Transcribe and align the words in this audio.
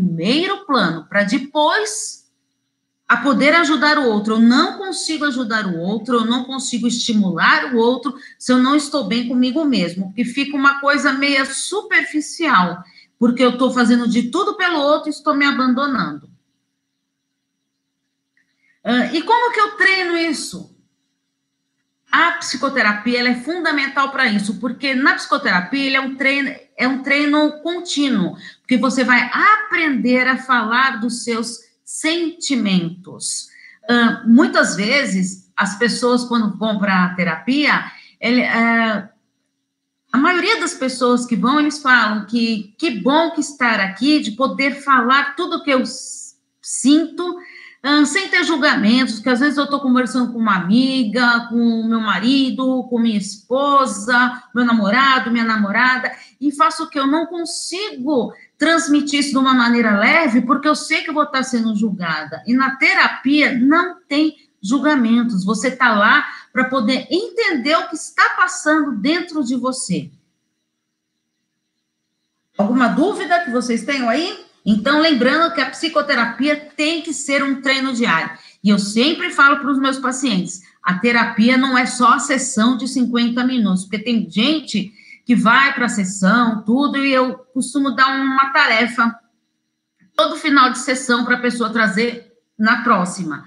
primeiro 0.00 0.64
plano, 0.64 1.06
para 1.06 1.24
depois 1.24 2.26
a 3.06 3.18
poder 3.18 3.54
ajudar 3.56 3.98
o 3.98 4.06
outro. 4.06 4.34
Eu 4.34 4.40
não 4.40 4.78
consigo 4.78 5.26
ajudar 5.26 5.66
o 5.66 5.78
outro, 5.78 6.16
eu 6.16 6.24
não 6.24 6.44
consigo 6.44 6.86
estimular 6.86 7.74
o 7.74 7.76
outro 7.76 8.14
se 8.38 8.52
eu 8.52 8.58
não 8.58 8.74
estou 8.74 9.06
bem 9.06 9.28
comigo 9.28 9.64
mesmo, 9.64 10.06
porque 10.06 10.24
fica 10.24 10.56
uma 10.56 10.80
coisa 10.80 11.12
meio 11.12 11.44
superficial, 11.46 12.82
porque 13.18 13.42
eu 13.42 13.50
estou 13.50 13.72
fazendo 13.72 14.08
de 14.08 14.30
tudo 14.30 14.56
pelo 14.56 14.78
outro 14.78 15.08
e 15.08 15.12
estou 15.12 15.34
me 15.34 15.44
abandonando. 15.44 16.30
Uh, 18.82 19.14
e 19.14 19.22
como 19.22 19.52
que 19.52 19.60
eu 19.60 19.76
treino 19.76 20.16
isso? 20.16 20.74
A 22.10 22.32
psicoterapia 22.32 23.28
é 23.28 23.34
fundamental 23.34 24.10
para 24.10 24.26
isso, 24.26 24.58
porque 24.58 24.94
na 24.94 25.14
psicoterapia 25.14 25.98
é 25.98 26.00
um 26.00 26.16
treino, 26.16 26.50
é 26.80 26.88
um 26.88 27.02
treino 27.02 27.60
contínuo, 27.62 28.36
porque 28.60 28.78
você 28.78 29.04
vai 29.04 29.30
aprender 29.32 30.26
a 30.26 30.38
falar 30.38 30.98
dos 30.98 31.22
seus 31.22 31.58
sentimentos. 31.84 33.50
Uh, 33.84 34.26
muitas 34.26 34.76
vezes, 34.76 35.52
as 35.54 35.78
pessoas, 35.78 36.24
quando 36.24 36.56
vão 36.56 36.78
para 36.78 37.04
a 37.04 37.14
terapia, 37.14 37.84
ele, 38.18 38.40
uh, 38.40 39.08
a 40.10 40.18
maioria 40.18 40.58
das 40.58 40.72
pessoas 40.72 41.26
que 41.26 41.36
vão, 41.36 41.60
eles 41.60 41.80
falam 41.80 42.24
que 42.24 42.74
que 42.78 42.90
bom 42.90 43.32
que 43.32 43.40
estar 43.40 43.78
aqui, 43.78 44.20
de 44.20 44.30
poder 44.30 44.82
falar 44.82 45.36
tudo 45.36 45.62
que 45.62 45.70
eu 45.70 45.82
sinto, 46.62 47.36
sem 48.04 48.28
ter 48.28 48.44
julgamentos, 48.44 49.20
que 49.20 49.28
às 49.28 49.40
vezes 49.40 49.56
eu 49.56 49.64
estou 49.64 49.80
conversando 49.80 50.32
com 50.32 50.38
uma 50.38 50.56
amiga, 50.56 51.46
com 51.48 51.84
meu 51.84 52.00
marido, 52.00 52.84
com 52.84 52.98
minha 52.98 53.16
esposa, 53.16 54.42
meu 54.54 54.64
namorado, 54.66 55.30
minha 55.30 55.44
namorada, 55.44 56.12
e 56.38 56.52
faço 56.52 56.84
o 56.84 56.88
que 56.88 56.98
eu 56.98 57.06
não 57.06 57.26
consigo 57.26 58.34
transmitir 58.58 59.20
isso 59.20 59.30
de 59.30 59.38
uma 59.38 59.54
maneira 59.54 59.98
leve, 59.98 60.42
porque 60.42 60.68
eu 60.68 60.76
sei 60.76 61.02
que 61.02 61.10
eu 61.10 61.14
vou 61.14 61.22
estar 61.22 61.42
sendo 61.42 61.74
julgada. 61.74 62.42
E 62.46 62.52
na 62.52 62.76
terapia 62.76 63.58
não 63.58 63.96
tem 64.06 64.36
julgamentos, 64.62 65.42
você 65.42 65.68
está 65.68 65.94
lá 65.94 66.26
para 66.52 66.64
poder 66.64 67.06
entender 67.10 67.76
o 67.76 67.88
que 67.88 67.96
está 67.96 68.34
passando 68.36 68.92
dentro 68.92 69.42
de 69.42 69.56
você. 69.56 70.10
Alguma 72.58 72.88
dúvida 72.88 73.40
que 73.40 73.50
vocês 73.50 73.84
tenham 73.84 74.10
aí? 74.10 74.49
Então, 74.64 75.00
lembrando 75.00 75.54
que 75.54 75.60
a 75.60 75.70
psicoterapia 75.70 76.56
tem 76.76 77.02
que 77.02 77.14
ser 77.14 77.42
um 77.42 77.60
treino 77.60 77.92
diário. 77.92 78.30
E 78.62 78.68
eu 78.68 78.78
sempre 78.78 79.30
falo 79.30 79.58
para 79.58 79.70
os 79.70 79.78
meus 79.78 79.98
pacientes: 79.98 80.62
a 80.82 80.98
terapia 80.98 81.56
não 81.56 81.76
é 81.76 81.86
só 81.86 82.14
a 82.14 82.18
sessão 82.18 82.76
de 82.76 82.86
50 82.86 83.42
minutos, 83.44 83.84
porque 83.84 83.98
tem 83.98 84.28
gente 84.30 84.92
que 85.24 85.34
vai 85.34 85.72
para 85.74 85.86
a 85.86 85.88
sessão, 85.88 86.62
tudo, 86.62 86.98
e 86.98 87.12
eu 87.12 87.34
costumo 87.54 87.94
dar 87.94 88.08
uma 88.08 88.52
tarefa 88.52 89.14
todo 90.16 90.36
final 90.36 90.70
de 90.70 90.78
sessão 90.78 91.24
para 91.24 91.36
a 91.36 91.40
pessoa 91.40 91.70
trazer 91.70 92.32
na 92.58 92.82
próxima. 92.82 93.44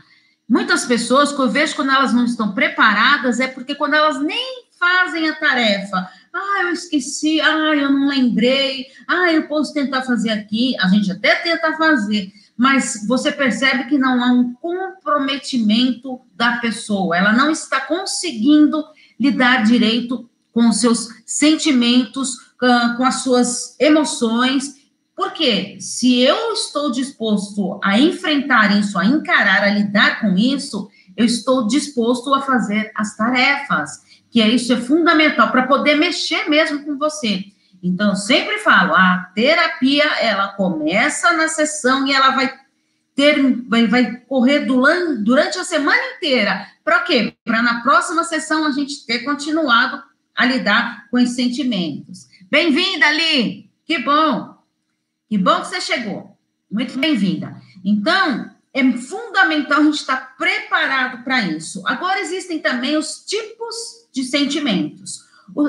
Muitas 0.48 0.86
pessoas 0.86 1.32
que 1.32 1.40
eu 1.40 1.50
vejo 1.50 1.76
quando 1.76 1.92
elas 1.92 2.14
não 2.14 2.26
estão 2.26 2.54
preparadas 2.54 3.40
é 3.40 3.48
porque 3.48 3.76
quando 3.76 3.94
elas 3.94 4.20
nem 4.22 4.66
fazem 4.80 5.30
a 5.30 5.36
tarefa, 5.36 6.10
ah, 6.34 6.64
eu 6.64 6.74
esqueci, 6.74 7.40
ah, 7.40 7.76
eu 7.76 7.92
não 7.92 8.08
lembrei, 8.08 8.88
ah, 9.08 9.32
eu 9.32 9.48
posso 9.48 9.74
tentar 9.74 10.02
fazer 10.02 10.32
aqui. 10.32 10.76
A 10.80 10.88
gente 10.88 11.12
até 11.12 11.36
tenta 11.36 11.78
fazer, 11.78 12.32
mas 12.58 13.06
você 13.08 13.32
percebe 13.32 13.86
que 13.86 13.98
não 13.98 14.24
há 14.24 14.32
um 14.32 14.54
comprometimento 14.56 16.20
da 16.36 16.58
pessoa, 16.58 17.16
ela 17.16 17.34
não 17.34 17.52
está 17.52 17.82
conseguindo 17.82 18.84
lidar 19.20 19.64
direito 19.64 20.28
com 20.52 20.70
os 20.70 20.80
seus 20.80 21.08
sentimentos, 21.26 22.38
com 22.98 23.04
as 23.04 23.16
suas 23.22 23.76
emoções. 23.80 24.82
Porque 25.16 25.78
se 25.80 26.20
eu 26.20 26.54
estou 26.54 26.92
disposto 26.92 27.80
a 27.84 28.00
enfrentar 28.00 28.76
isso, 28.78 28.98
a 28.98 29.06
encarar, 29.06 29.64
a 29.64 29.70
lidar 29.70 30.20
com 30.20 30.36
isso, 30.36 30.90
eu 31.16 31.26
estou 31.26 31.68
disposto 31.68 32.34
a 32.34 32.42
fazer 32.42 32.92
as 32.96 33.16
tarefas 33.16 34.02
que 34.34 34.42
é 34.42 34.50
isso 34.50 34.74
é 34.74 34.78
fundamental 34.78 35.52
para 35.52 35.68
poder 35.68 35.94
mexer 35.94 36.50
mesmo 36.50 36.84
com 36.84 36.98
você. 36.98 37.46
Então, 37.84 38.16
sempre 38.16 38.58
falo, 38.58 38.96
a 38.96 39.30
terapia, 39.36 40.06
ela 40.20 40.48
começa 40.48 41.32
na 41.34 41.48
sessão 41.48 42.08
e 42.08 42.14
ela 42.14 42.32
vai 42.32 42.52
ter, 43.14 43.40
vai, 43.68 43.86
vai 43.86 44.16
correr 44.22 44.62
durante 44.62 45.60
a 45.60 45.64
semana 45.64 46.02
inteira. 46.18 46.66
Para 46.84 47.02
quê? 47.02 47.36
Para 47.46 47.62
na 47.62 47.82
próxima 47.84 48.24
sessão 48.24 48.66
a 48.66 48.72
gente 48.72 49.06
ter 49.06 49.20
continuado 49.20 50.02
a 50.36 50.46
lidar 50.48 51.08
com 51.12 51.18
os 51.18 51.30
sentimentos. 51.36 52.28
Bem-vinda, 52.50 53.06
Ali! 53.06 53.70
Que 53.86 54.00
bom! 54.00 54.58
Que 55.30 55.38
bom 55.38 55.62
que 55.62 55.68
você 55.68 55.80
chegou. 55.80 56.36
Muito 56.72 56.98
bem-vinda. 56.98 57.56
Então, 57.86 58.50
é 58.74 58.92
fundamental 58.94 59.82
a 59.82 59.84
gente 59.84 59.96
estar 59.96 60.36
preparado 60.36 61.24
para 61.24 61.44
isso. 61.44 61.86
Agora, 61.86 62.20
existem 62.20 62.60
também 62.60 62.98
os 62.98 63.24
tipos 63.26 63.76
de 64.12 64.24
sentimentos. 64.24 65.22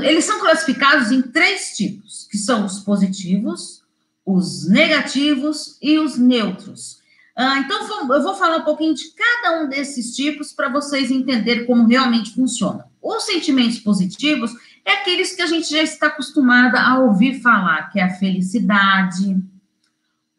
Eles 0.02 0.24
são 0.24 0.40
classificados 0.40 1.10
em 1.10 1.20
três 1.20 1.76
tipos, 1.76 2.26
que 2.30 2.38
são 2.38 2.64
os 2.64 2.80
positivos, 2.80 3.82
os 4.24 4.66
negativos 4.68 5.76
e 5.82 5.98
os 5.98 6.16
neutros. 6.16 7.02
Ah, 7.36 7.58
então, 7.58 8.10
eu 8.12 8.22
vou 8.22 8.34
falar 8.34 8.58
um 8.58 8.64
pouquinho 8.64 8.94
de 8.94 9.04
cada 9.12 9.60
um 9.60 9.68
desses 9.68 10.14
tipos 10.14 10.52
para 10.52 10.68
vocês 10.68 11.10
entenderem 11.10 11.66
como 11.66 11.86
realmente 11.86 12.32
funciona. 12.32 12.86
Os 13.02 13.24
sentimentos 13.24 13.80
positivos 13.80 14.52
é 14.84 14.92
aqueles 14.92 15.34
que 15.34 15.42
a 15.42 15.46
gente 15.46 15.68
já 15.68 15.82
está 15.82 16.06
acostumada 16.06 16.80
a 16.80 17.00
ouvir 17.00 17.42
falar, 17.42 17.90
que 17.90 17.98
é 17.98 18.04
a 18.04 18.14
felicidade, 18.14 19.36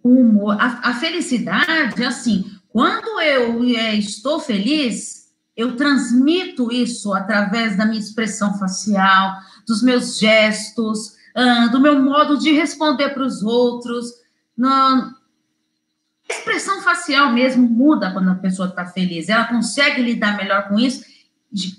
o 0.02 0.10
humor. 0.10 0.56
A, 0.60 0.90
a 0.90 0.94
felicidade, 0.94 2.04
assim, 2.04 2.55
quando 2.76 3.22
eu 3.22 3.64
é, 3.74 3.96
estou 3.96 4.38
feliz, 4.38 5.32
eu 5.56 5.78
transmito 5.78 6.70
isso 6.74 7.14
através 7.14 7.78
da 7.78 7.86
minha 7.86 8.02
expressão 8.02 8.60
facial, 8.60 9.38
dos 9.66 9.82
meus 9.82 10.20
gestos, 10.20 11.16
uh, 11.38 11.72
do 11.72 11.80
meu 11.80 11.98
modo 11.98 12.38
de 12.38 12.52
responder 12.52 13.12
para 13.12 13.24
os 13.24 13.42
outros. 13.42 14.12
a 14.62 15.10
expressão 16.30 16.82
facial 16.82 17.32
mesmo 17.32 17.66
muda 17.66 18.12
quando 18.12 18.30
a 18.30 18.36
pessoa 18.36 18.68
está 18.68 18.86
feliz, 18.86 19.30
ela 19.30 19.46
consegue 19.46 20.02
lidar 20.02 20.36
melhor 20.36 20.68
com 20.68 20.78
isso. 20.78 21.02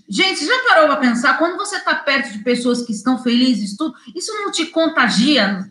Gente, 0.09 0.47
já 0.47 0.65
parou 0.67 0.87
para 0.87 0.97
pensar? 0.97 1.37
Quando 1.37 1.59
você 1.59 1.77
está 1.77 1.95
perto 1.95 2.33
de 2.33 2.39
pessoas 2.39 2.87
que 2.87 2.93
estão 2.93 3.23
felizes, 3.23 3.77
tudo, 3.77 3.95
isso 4.15 4.33
não 4.33 4.51
te 4.51 4.65
contagia 4.65 5.71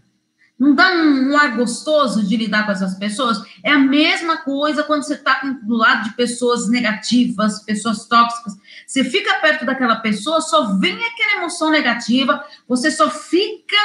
não 0.57 0.73
dá 0.73 0.89
um, 0.93 1.31
um, 1.31 1.37
ar 1.37 1.57
gostoso 1.57 2.25
de 2.25 2.37
lidar 2.37 2.65
com 2.65 2.71
essas 2.71 2.95
pessoas? 2.95 3.41
É 3.61 3.71
a 3.71 3.79
mesma 3.79 4.37
coisa 4.37 4.83
quando 4.83 5.03
você 5.03 5.15
está 5.15 5.41
do 5.63 5.75
lado 5.75 6.05
de 6.05 6.15
pessoas 6.15 6.69
negativas, 6.69 7.63
pessoas 7.63 8.07
tóxicas. 8.07 8.53
Você 8.87 9.03
fica 9.03 9.35
perto 9.35 9.65
daquela 9.65 9.97
pessoa, 9.97 10.39
só 10.39 10.77
vem 10.77 10.95
aquela 10.95 11.41
emoção 11.41 11.69
negativa, 11.69 12.43
você 12.67 12.89
só 12.89 13.09
fica 13.09 13.75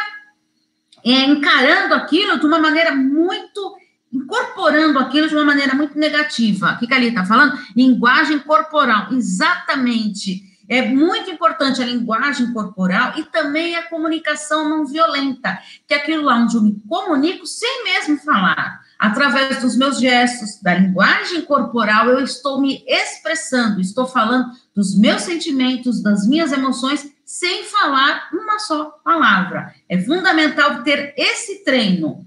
é, 1.05 1.25
encarando 1.25 1.95
aquilo 1.95 2.39
de 2.39 2.47
uma 2.47 2.59
maneira 2.59 2.95
muito. 2.95 3.77
incorporando 4.13 4.99
aquilo 4.99 5.29
de 5.29 5.35
uma 5.35 5.45
maneira 5.45 5.75
muito 5.75 5.99
negativa. 5.99 6.75
O 6.75 6.79
que, 6.79 6.95
Ali 6.95 7.09
está 7.09 7.25
falando? 7.25 7.59
Linguagem 7.75 8.39
corporal, 8.39 9.09
exatamente. 9.13 10.50
É 10.71 10.83
muito 10.83 11.29
importante 11.29 11.83
a 11.83 11.85
linguagem 11.85 12.53
corporal 12.53 13.19
e 13.19 13.25
também 13.25 13.75
a 13.75 13.89
comunicação 13.89 14.69
não 14.69 14.87
violenta, 14.87 15.59
que 15.85 15.93
é 15.93 15.97
aquilo 15.97 16.23
lá 16.23 16.37
onde 16.37 16.57
eu 16.57 16.63
me 16.63 16.81
comunico 16.89 17.45
sem 17.45 17.83
mesmo 17.83 18.17
falar. 18.19 18.81
Através 18.97 19.63
dos 19.63 19.77
meus 19.77 19.99
gestos, 19.99 20.63
da 20.63 20.73
linguagem 20.73 21.43
corporal, 21.43 22.11
eu 22.11 22.21
estou 22.21 22.61
me 22.61 22.85
expressando, 22.87 23.81
estou 23.81 24.07
falando 24.07 24.49
dos 24.73 24.97
meus 24.97 25.23
sentimentos, 25.23 26.01
das 26.05 26.25
minhas 26.25 26.53
emoções, 26.53 27.13
sem 27.25 27.65
falar 27.65 28.29
uma 28.33 28.61
só 28.61 28.91
palavra. 29.03 29.75
É 29.89 29.99
fundamental 29.99 30.85
ter 30.85 31.15
esse 31.17 31.65
treino. 31.65 32.25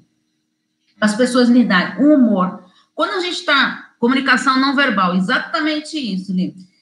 As 1.00 1.16
pessoas 1.16 1.48
lidarem. 1.48 2.06
O 2.06 2.16
humor. 2.16 2.62
Quando 2.94 3.12
a 3.12 3.20
gente 3.22 3.40
está. 3.40 3.92
Comunicação 4.00 4.60
não 4.60 4.76
verbal, 4.76 5.16
exatamente 5.16 5.98
isso, 5.98 6.34
Lívia 6.34 6.73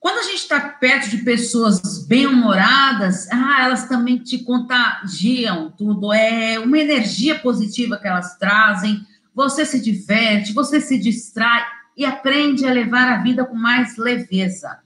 quando 0.00 0.18
a 0.18 0.22
gente 0.22 0.36
está 0.36 0.60
perto 0.60 1.10
de 1.10 1.18
pessoas 1.18 2.06
bem-humoradas, 2.06 3.28
ah, 3.32 3.64
elas 3.64 3.88
também 3.88 4.18
te 4.18 4.38
contagiam 4.38 5.72
tudo. 5.72 6.12
É 6.12 6.58
uma 6.58 6.78
energia 6.78 7.38
positiva 7.38 7.98
que 7.98 8.06
elas 8.06 8.38
trazem. 8.38 9.04
Você 9.34 9.64
se 9.64 9.80
diverte, 9.80 10.52
você 10.52 10.80
se 10.80 10.98
distrai 10.98 11.64
e 11.96 12.04
aprende 12.04 12.64
a 12.64 12.72
levar 12.72 13.12
a 13.12 13.22
vida 13.22 13.44
com 13.44 13.56
mais 13.56 13.96
leveza. 13.96 14.78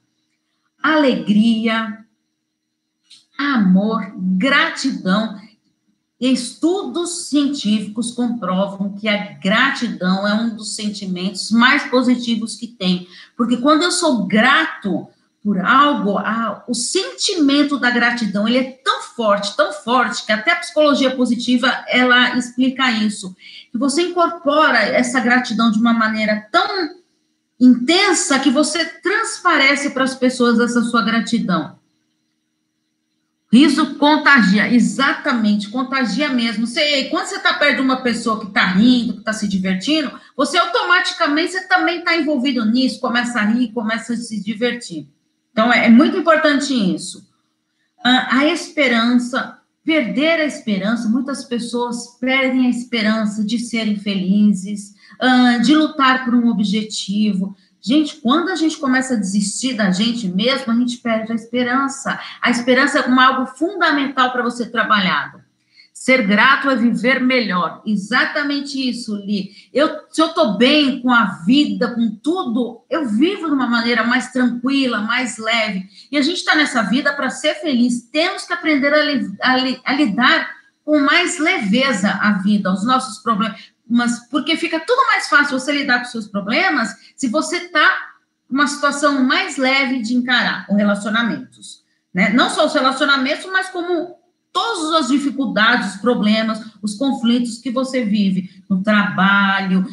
Alegria, 0.82 1.98
amor, 3.38 4.12
gratidão 4.16 5.38
Estudos 6.30 7.26
científicos 7.26 8.12
comprovam 8.12 8.92
que 8.92 9.08
a 9.08 9.32
gratidão 9.42 10.24
é 10.24 10.32
um 10.32 10.54
dos 10.54 10.76
sentimentos 10.76 11.50
mais 11.50 11.82
positivos 11.90 12.54
que 12.54 12.68
tem, 12.68 13.08
porque 13.36 13.56
quando 13.56 13.82
eu 13.82 13.90
sou 13.90 14.24
grato 14.24 15.08
por 15.42 15.58
algo, 15.58 16.18
a, 16.18 16.62
o 16.68 16.74
sentimento 16.74 17.76
da 17.76 17.90
gratidão 17.90 18.46
ele 18.46 18.58
é 18.58 18.70
tão 18.84 19.02
forte, 19.02 19.56
tão 19.56 19.72
forte 19.72 20.24
que 20.24 20.30
até 20.30 20.52
a 20.52 20.60
psicologia 20.60 21.10
positiva 21.16 21.66
ela 21.88 22.36
explica 22.38 22.88
isso, 22.92 23.34
que 23.72 23.76
você 23.76 24.02
incorpora 24.02 24.78
essa 24.78 25.18
gratidão 25.18 25.72
de 25.72 25.80
uma 25.80 25.92
maneira 25.92 26.46
tão 26.52 27.02
intensa 27.58 28.38
que 28.38 28.48
você 28.48 28.84
transparece 28.84 29.90
para 29.90 30.04
as 30.04 30.14
pessoas 30.14 30.60
essa 30.60 30.82
sua 30.82 31.02
gratidão. 31.02 31.81
Riso 33.52 33.96
contagia, 33.96 34.72
exatamente, 34.72 35.68
contagia 35.68 36.30
mesmo. 36.30 36.66
Você, 36.66 37.04
quando 37.10 37.26
você 37.26 37.36
está 37.36 37.52
perto 37.52 37.76
de 37.76 37.82
uma 37.82 38.00
pessoa 38.00 38.40
que 38.40 38.46
está 38.46 38.64
rindo, 38.64 39.12
que 39.12 39.18
está 39.18 39.34
se 39.34 39.46
divertindo, 39.46 40.10
você 40.34 40.56
automaticamente 40.56 41.52
você 41.52 41.68
também 41.68 41.98
está 41.98 42.16
envolvido 42.16 42.64
nisso, 42.64 42.98
começa 42.98 43.40
a 43.40 43.44
rir, 43.44 43.68
começa 43.72 44.14
a 44.14 44.16
se 44.16 44.42
divertir. 44.42 45.06
Então, 45.52 45.70
é, 45.70 45.84
é 45.84 45.90
muito 45.90 46.16
importante 46.16 46.72
isso. 46.72 47.28
Ah, 48.02 48.38
a 48.38 48.46
esperança, 48.46 49.58
perder 49.84 50.40
a 50.40 50.46
esperança, 50.46 51.06
muitas 51.06 51.44
pessoas 51.44 52.16
perdem 52.18 52.66
a 52.66 52.70
esperança 52.70 53.44
de 53.44 53.58
serem 53.58 53.96
felizes, 53.98 54.94
ah, 55.20 55.58
de 55.58 55.74
lutar 55.74 56.24
por 56.24 56.34
um 56.34 56.48
objetivo, 56.48 57.54
Gente, 57.84 58.16
quando 58.16 58.48
a 58.50 58.54
gente 58.54 58.76
começa 58.76 59.14
a 59.14 59.18
desistir 59.18 59.74
da 59.74 59.90
gente 59.90 60.28
mesmo, 60.28 60.72
a 60.72 60.76
gente 60.76 60.98
perde 60.98 61.32
a 61.32 61.34
esperança. 61.34 62.18
A 62.40 62.48
esperança 62.48 63.00
é 63.00 63.02
como 63.02 63.20
algo 63.20 63.46
fundamental 63.46 64.30
para 64.30 64.44
você 64.44 64.70
trabalhar. 64.70 65.42
Ser 65.92 66.26
grato 66.26 66.70
é 66.70 66.76
viver 66.76 67.20
melhor. 67.20 67.82
Exatamente 67.84 68.88
isso, 68.88 69.16
Li. 69.16 69.50
Eu, 69.74 69.88
se 70.10 70.22
eu 70.22 70.28
estou 70.28 70.56
bem 70.56 71.02
com 71.02 71.12
a 71.12 71.24
vida, 71.44 71.92
com 71.92 72.16
tudo, 72.22 72.82
eu 72.88 73.08
vivo 73.08 73.46
de 73.46 73.52
uma 73.52 73.66
maneira 73.66 74.04
mais 74.04 74.30
tranquila, 74.30 75.00
mais 75.00 75.36
leve. 75.36 75.84
E 76.10 76.16
a 76.16 76.22
gente 76.22 76.38
está 76.38 76.54
nessa 76.54 76.82
vida 76.82 77.12
para 77.12 77.30
ser 77.30 77.54
feliz. 77.56 78.08
Temos 78.12 78.44
que 78.44 78.52
aprender 78.52 78.94
a, 78.94 79.02
li, 79.02 79.36
a, 79.42 79.92
a 79.92 79.94
lidar 79.94 80.50
com 80.84 80.98
mais 81.00 81.38
leveza 81.38 82.08
a 82.08 82.32
vida, 82.42 82.72
os 82.72 82.84
nossos 82.84 83.22
problemas 83.22 83.71
mas 83.92 84.26
porque 84.30 84.56
fica 84.56 84.80
tudo 84.80 85.06
mais 85.06 85.28
fácil 85.28 85.60
você 85.60 85.70
lidar 85.70 85.98
com 85.98 86.06
seus 86.06 86.26
problemas 86.26 86.96
se 87.14 87.28
você 87.28 87.58
está 87.58 88.08
uma 88.48 88.66
situação 88.66 89.22
mais 89.22 89.58
leve 89.58 90.00
de 90.00 90.14
encarar 90.14 90.66
os 90.68 90.76
relacionamentos, 90.76 91.82
né? 92.12 92.30
Não 92.30 92.48
só 92.48 92.66
os 92.66 92.72
relacionamentos, 92.72 93.44
mas 93.46 93.68
como 93.68 94.16
todas 94.52 94.94
as 94.94 95.08
dificuldades, 95.08 95.94
os 95.94 96.00
problemas, 96.00 96.62
os 96.82 96.94
conflitos 96.94 97.58
que 97.58 97.70
você 97.70 98.04
vive 98.04 98.62
no 98.68 98.82
trabalho, 98.82 99.86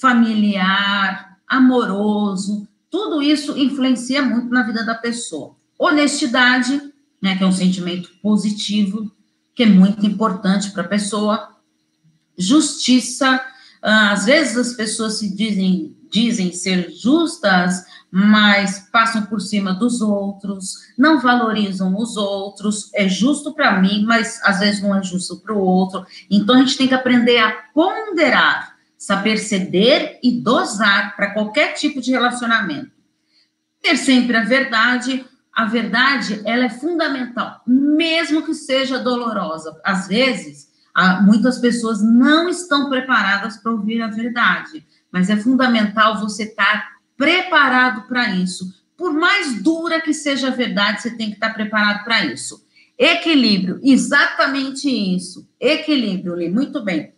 familiar, 0.00 1.38
amoroso, 1.46 2.66
tudo 2.90 3.22
isso 3.22 3.56
influencia 3.58 4.22
muito 4.22 4.48
na 4.48 4.62
vida 4.62 4.84
da 4.84 4.94
pessoa. 4.94 5.56
Honestidade, 5.78 6.80
né, 7.20 7.36
que 7.36 7.44
é 7.44 7.46
um 7.46 7.52
sentimento 7.52 8.10
positivo, 8.22 9.10
que 9.54 9.62
é 9.62 9.66
muito 9.66 10.04
importante 10.04 10.70
para 10.70 10.82
a 10.82 10.88
pessoa, 10.88 11.53
justiça. 12.36 13.40
Ah, 13.82 14.12
às 14.12 14.24
vezes 14.24 14.56
as 14.56 14.72
pessoas 14.74 15.18
se 15.18 15.34
dizem, 15.34 15.96
dizem 16.10 16.52
ser 16.52 16.90
justas, 16.90 17.84
mas 18.10 18.88
passam 18.92 19.26
por 19.26 19.40
cima 19.40 19.74
dos 19.74 20.00
outros, 20.00 20.76
não 20.96 21.20
valorizam 21.20 21.96
os 21.98 22.16
outros. 22.16 22.88
É 22.94 23.08
justo 23.08 23.52
para 23.52 23.80
mim, 23.80 24.04
mas 24.06 24.40
às 24.44 24.60
vezes 24.60 24.80
não 24.80 24.96
é 24.96 25.02
justo 25.02 25.40
para 25.40 25.52
o 25.52 25.58
outro. 25.58 26.06
Então 26.30 26.54
a 26.54 26.58
gente 26.58 26.78
tem 26.78 26.86
que 26.86 26.94
aprender 26.94 27.38
a 27.38 27.50
ponderar, 27.74 28.76
saber 28.96 29.36
ceder 29.38 30.20
e 30.22 30.40
dosar 30.40 31.16
para 31.16 31.32
qualquer 31.32 31.74
tipo 31.74 32.00
de 32.00 32.12
relacionamento. 32.12 32.92
Ter 33.82 33.96
sempre 33.96 34.36
a 34.36 34.44
verdade. 34.44 35.24
A 35.52 35.66
verdade, 35.66 36.40
ela 36.44 36.64
é 36.64 36.68
fundamental, 36.68 37.60
mesmo 37.64 38.42
que 38.42 38.54
seja 38.54 38.98
dolorosa. 38.98 39.80
Às 39.84 40.08
vezes, 40.08 40.68
muitas 41.22 41.58
pessoas 41.58 42.02
não 42.02 42.48
estão 42.48 42.88
preparadas 42.88 43.56
para 43.56 43.72
ouvir 43.72 44.00
a 44.00 44.08
verdade, 44.08 44.84
mas 45.10 45.28
é 45.28 45.36
fundamental 45.36 46.20
você 46.20 46.44
estar 46.44 46.94
preparado 47.16 48.06
para 48.06 48.30
isso. 48.30 48.72
Por 48.96 49.12
mais 49.12 49.60
dura 49.62 50.00
que 50.00 50.14
seja 50.14 50.48
a 50.48 50.52
verdade, 50.52 51.02
você 51.02 51.10
tem 51.16 51.28
que 51.28 51.34
estar 51.34 51.52
preparado 51.52 52.04
para 52.04 52.24
isso. 52.24 52.64
Equilíbrio, 52.96 53.80
exatamente 53.82 54.88
isso. 54.88 55.48
Equilíbrio, 55.58 56.36
Li, 56.36 56.48
muito 56.48 56.82
bem. 56.82 57.12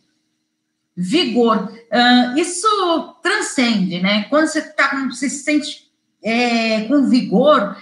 Vigor, 0.97 1.71
uh, 1.71 2.39
isso 2.39 3.15
transcende, 3.23 4.01
né? 4.01 4.25
Quando 4.31 4.47
você, 4.47 4.63
tá, 4.63 5.07
você 5.11 5.29
se 5.29 5.45
sente 5.45 5.87
é, 6.25 6.85
com 6.85 7.09
vigor, 7.09 7.77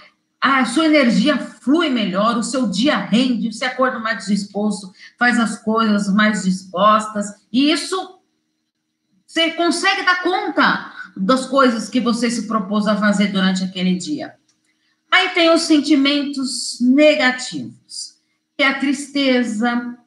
a 0.45 0.65
sua 0.65 0.85
energia 0.85 1.37
flui 1.37 1.89
melhor, 1.89 2.37
o 2.37 2.43
seu 2.43 2.67
dia 2.67 2.97
rende, 2.97 3.51
você 3.51 3.65
acorda 3.65 3.97
mais 3.97 4.27
disposto, 4.27 4.93
faz 5.17 5.39
as 5.39 5.57
coisas 5.57 6.13
mais 6.13 6.43
dispostas, 6.43 7.25
e 7.51 7.71
isso 7.71 8.19
você 9.25 9.51
consegue 9.51 10.05
dar 10.05 10.21
conta 10.21 10.93
das 11.17 11.47
coisas 11.47 11.89
que 11.89 11.99
você 11.99 12.29
se 12.29 12.47
propôs 12.47 12.87
a 12.87 12.95
fazer 12.95 13.27
durante 13.27 13.63
aquele 13.63 13.95
dia. 13.95 14.35
Aí 15.11 15.29
tem 15.29 15.49
os 15.49 15.63
sentimentos 15.63 16.77
negativos, 16.79 18.17
que 18.55 18.63
é 18.63 18.67
a 18.67 18.79
tristeza, 18.79 19.97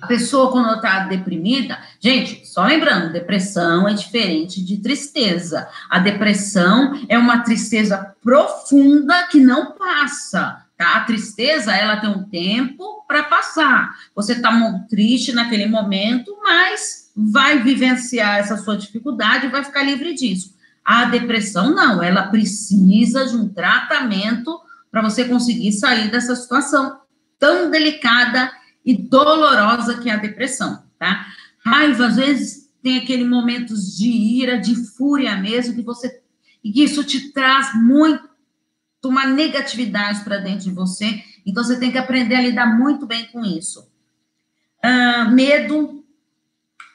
a 0.00 0.06
pessoa, 0.06 0.50
quando 0.50 0.74
está 0.76 1.00
deprimida, 1.06 1.78
gente, 2.00 2.46
só 2.46 2.64
lembrando, 2.64 3.12
depressão 3.12 3.88
é 3.88 3.94
diferente 3.94 4.64
de 4.64 4.78
tristeza. 4.78 5.68
A 5.88 5.98
depressão 5.98 6.98
é 7.08 7.18
uma 7.18 7.38
tristeza 7.40 8.14
profunda 8.22 9.26
que 9.28 9.40
não 9.40 9.72
passa. 9.72 10.64
Tá? 10.76 10.96
A 10.96 11.04
tristeza, 11.04 11.74
ela 11.74 11.96
tem 11.96 12.10
um 12.10 12.24
tempo 12.24 13.04
para 13.08 13.22
passar. 13.24 13.94
Você 14.14 14.32
está 14.32 14.52
triste 14.88 15.32
naquele 15.32 15.66
momento, 15.66 16.36
mas 16.42 17.10
vai 17.16 17.62
vivenciar 17.62 18.38
essa 18.38 18.56
sua 18.56 18.76
dificuldade 18.76 19.46
e 19.46 19.50
vai 19.50 19.64
ficar 19.64 19.82
livre 19.82 20.14
disso. 20.14 20.54
A 20.84 21.06
depressão, 21.06 21.74
não, 21.74 22.02
ela 22.02 22.28
precisa 22.28 23.26
de 23.26 23.36
um 23.36 23.48
tratamento 23.48 24.60
para 24.90 25.02
você 25.02 25.24
conseguir 25.24 25.72
sair 25.72 26.10
dessa 26.10 26.36
situação 26.36 27.00
tão 27.38 27.70
delicada 27.70 28.50
e 28.86 28.96
dolorosa 28.96 29.98
que 29.98 30.08
é 30.08 30.14
a 30.14 30.16
depressão, 30.16 30.84
tá? 30.96 31.26
Raiva, 31.58 32.06
às 32.06 32.14
vezes, 32.14 32.70
tem 32.80 32.98
aquele 32.98 33.24
momentos 33.24 33.96
de 33.96 34.08
ira, 34.08 34.60
de 34.60 34.76
fúria 34.76 35.36
mesmo, 35.36 35.74
que 35.74 35.82
você. 35.82 36.22
E 36.62 36.84
isso 36.84 37.02
te 37.02 37.32
traz 37.32 37.74
muito 37.74 38.24
uma 39.04 39.26
negatividade 39.26 40.22
para 40.22 40.38
dentro 40.38 40.64
de 40.64 40.70
você. 40.70 41.20
Então, 41.44 41.64
você 41.64 41.78
tem 41.78 41.90
que 41.90 41.98
aprender 41.98 42.36
a 42.36 42.40
lidar 42.40 42.78
muito 42.78 43.06
bem 43.06 43.26
com 43.26 43.44
isso. 43.44 43.90
Ah, 44.82 45.24
medo. 45.24 46.04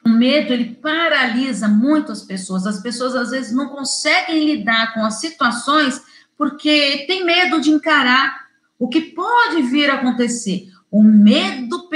O 0.03 0.09
medo, 0.09 0.51
ele 0.51 0.75
paralisa 0.75 1.67
muitas 1.67 2.23
pessoas. 2.23 2.65
As 2.65 2.81
pessoas, 2.81 3.15
às 3.15 3.31
vezes, 3.31 3.53
não 3.53 3.69
conseguem 3.69 4.55
lidar 4.55 4.93
com 4.93 5.05
as 5.05 5.19
situações 5.19 6.01
porque 6.37 7.05
tem 7.05 7.23
medo 7.23 7.61
de 7.61 7.69
encarar 7.69 8.47
o 8.79 8.89
que 8.89 9.01
pode 9.01 9.61
vir 9.63 9.91
a 9.91 9.95
acontecer. 9.95 10.71
O 10.91 11.01
medo, 11.01 11.89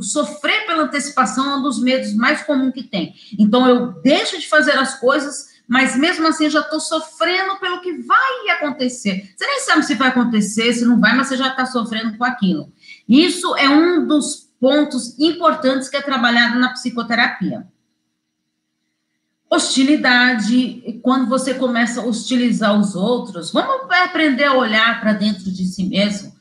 sofrer 0.00 0.66
pela 0.66 0.84
antecipação 0.84 1.50
é 1.50 1.56
um 1.56 1.62
dos 1.62 1.80
medos 1.80 2.14
mais 2.14 2.42
comuns 2.42 2.72
que 2.72 2.82
tem. 2.82 3.14
Então, 3.38 3.68
eu 3.68 3.92
deixo 4.02 4.38
de 4.40 4.48
fazer 4.48 4.72
as 4.72 4.98
coisas, 4.98 5.56
mas 5.68 5.96
mesmo 5.96 6.26
assim 6.26 6.48
já 6.48 6.60
estou 6.60 6.80
sofrendo 6.80 7.58
pelo 7.60 7.82
que 7.82 7.92
vai 7.98 8.48
acontecer. 8.56 9.30
Você 9.36 9.46
nem 9.46 9.60
sabe 9.60 9.84
se 9.84 9.94
vai 9.94 10.08
acontecer, 10.08 10.72
se 10.72 10.86
não 10.86 10.98
vai, 10.98 11.14
mas 11.14 11.28
você 11.28 11.36
já 11.36 11.48
está 11.48 11.66
sofrendo 11.66 12.16
com 12.16 12.24
aquilo. 12.24 12.72
Isso 13.06 13.54
é 13.56 13.68
um 13.68 14.06
dos 14.06 14.48
pontos 14.58 15.18
importantes 15.18 15.88
que 15.88 15.96
é 15.96 16.02
trabalhado 16.02 16.58
na 16.58 16.72
psicoterapia. 16.72 17.66
Hostilidade, 19.48 21.00
quando 21.02 21.28
você 21.28 21.54
começa 21.54 22.00
a 22.00 22.04
hostilizar 22.04 22.78
os 22.78 22.96
outros, 22.96 23.52
vamos 23.52 23.88
aprender 23.90 24.44
a 24.44 24.54
olhar 24.54 25.00
para 25.00 25.12
dentro 25.12 25.52
de 25.52 25.66
si 25.66 25.84
mesmo 25.84 26.35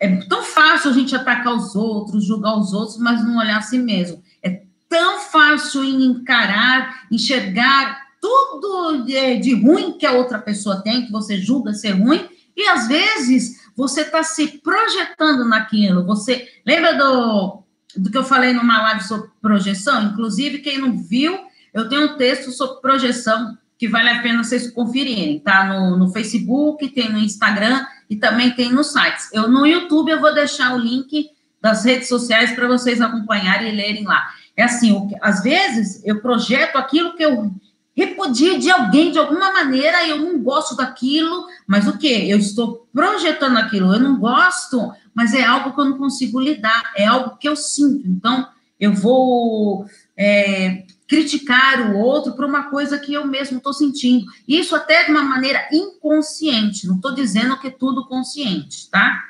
é 0.00 0.16
tão 0.22 0.42
fácil 0.42 0.90
a 0.90 0.94
gente 0.94 1.14
atacar 1.14 1.54
os 1.54 1.76
outros, 1.76 2.24
julgar 2.24 2.58
os 2.58 2.72
outros, 2.72 2.96
mas 2.96 3.22
não 3.22 3.36
olhar 3.36 3.58
a 3.58 3.62
si 3.62 3.78
mesmo. 3.78 4.22
É 4.42 4.62
tão 4.88 5.20
fácil 5.20 5.84
encarar, 5.84 7.06
enxergar 7.12 8.00
tudo 8.18 9.04
de, 9.04 9.36
de 9.36 9.54
ruim 9.54 9.98
que 9.98 10.06
a 10.06 10.12
outra 10.12 10.38
pessoa 10.38 10.82
tem, 10.82 11.04
que 11.04 11.12
você 11.12 11.36
julga 11.36 11.74
ser 11.74 11.92
ruim, 11.92 12.26
e 12.56 12.66
às 12.66 12.88
vezes 12.88 13.60
você 13.76 14.00
está 14.00 14.22
se 14.22 14.48
projetando 14.58 15.44
naquilo. 15.44 16.04
Você 16.06 16.48
lembra 16.66 16.94
do, 16.96 17.62
do 17.96 18.10
que 18.10 18.16
eu 18.16 18.24
falei 18.24 18.54
numa 18.54 18.80
live 18.82 19.04
sobre 19.04 19.30
projeção? 19.40 20.02
Inclusive, 20.04 20.58
quem 20.58 20.78
não 20.78 20.96
viu, 20.96 21.38
eu 21.74 21.88
tenho 21.90 22.06
um 22.06 22.16
texto 22.16 22.50
sobre 22.50 22.80
projeção 22.80 23.56
que 23.78 23.88
vale 23.88 24.08
a 24.08 24.22
pena 24.22 24.42
vocês 24.44 24.70
conferirem, 24.70 25.40
tá? 25.40 25.64
No, 25.64 25.96
no 25.96 26.12
Facebook, 26.12 26.88
tem 26.88 27.10
no 27.10 27.18
Instagram 27.18 27.84
e 28.10 28.16
também 28.16 28.50
tem 28.50 28.72
nos 28.72 28.88
sites. 28.88 29.32
Eu 29.32 29.48
no 29.48 29.64
YouTube 29.64 30.10
eu 30.10 30.20
vou 30.20 30.34
deixar 30.34 30.74
o 30.74 30.78
link 30.78 31.30
das 31.62 31.84
redes 31.84 32.08
sociais 32.08 32.52
para 32.52 32.66
vocês 32.66 33.00
acompanharem 33.00 33.72
e 33.72 33.76
lerem 33.76 34.04
lá. 34.04 34.28
É 34.56 34.64
assim, 34.64 34.90
o, 34.90 35.08
às 35.22 35.42
vezes 35.42 36.02
eu 36.04 36.20
projeto 36.20 36.76
aquilo 36.76 37.14
que 37.14 37.24
eu 37.24 37.54
repudio 37.94 38.58
de 38.58 38.70
alguém 38.70 39.12
de 39.12 39.18
alguma 39.18 39.52
maneira, 39.52 40.06
eu 40.06 40.18
não 40.18 40.38
gosto 40.42 40.74
daquilo, 40.74 41.46
mas 41.66 41.86
o 41.86 41.96
que? 41.98 42.28
Eu 42.28 42.38
estou 42.38 42.88
projetando 42.92 43.58
aquilo, 43.58 43.92
eu 43.92 44.00
não 44.00 44.18
gosto, 44.18 44.92
mas 45.14 45.34
é 45.34 45.44
algo 45.44 45.72
que 45.72 45.80
eu 45.80 45.84
não 45.84 45.98
consigo 45.98 46.40
lidar, 46.40 46.92
é 46.96 47.06
algo 47.06 47.36
que 47.36 47.48
eu 47.48 47.54
sinto. 47.54 48.08
Então, 48.08 48.48
eu 48.78 48.94
vou 48.94 49.86
é, 50.16 50.84
criticar 51.10 51.90
o 51.90 51.98
outro 51.98 52.34
por 52.34 52.44
uma 52.44 52.70
coisa 52.70 52.96
que 52.96 53.12
eu 53.12 53.26
mesmo 53.26 53.58
estou 53.58 53.72
sentindo. 53.72 54.26
Isso 54.46 54.76
até 54.76 55.02
de 55.02 55.10
uma 55.10 55.24
maneira 55.24 55.68
inconsciente, 55.72 56.86
não 56.86 56.94
estou 56.94 57.12
dizendo 57.12 57.58
que 57.58 57.66
é 57.66 57.70
tudo 57.70 58.06
consciente, 58.06 58.88
tá? 58.88 59.20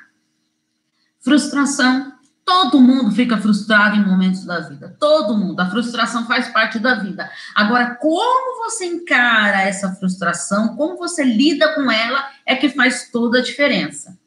Frustração. 1.21 2.13
Todo 2.45 2.81
mundo 2.83 3.13
fica 3.13 3.39
frustrado 3.39 3.97
em 3.97 4.05
momentos 4.05 4.45
da 4.45 4.61
vida. 4.61 4.95
Todo 5.01 5.39
mundo. 5.39 5.59
A 5.59 5.71
frustração 5.71 6.27
faz 6.27 6.49
parte 6.49 6.79
da 6.79 6.97
vida. 6.97 7.31
Agora, 7.55 7.95
como 7.95 8.63
você 8.63 8.85
encara 8.85 9.63
essa 9.63 9.95
frustração, 9.95 10.77
como 10.77 10.99
você 10.99 11.25
lida 11.25 11.75
com 11.75 11.91
ela, 11.91 12.29
é 12.45 12.57
que 12.57 12.69
faz 12.69 13.09
toda 13.11 13.39
a 13.39 13.43
diferença. 13.43 14.19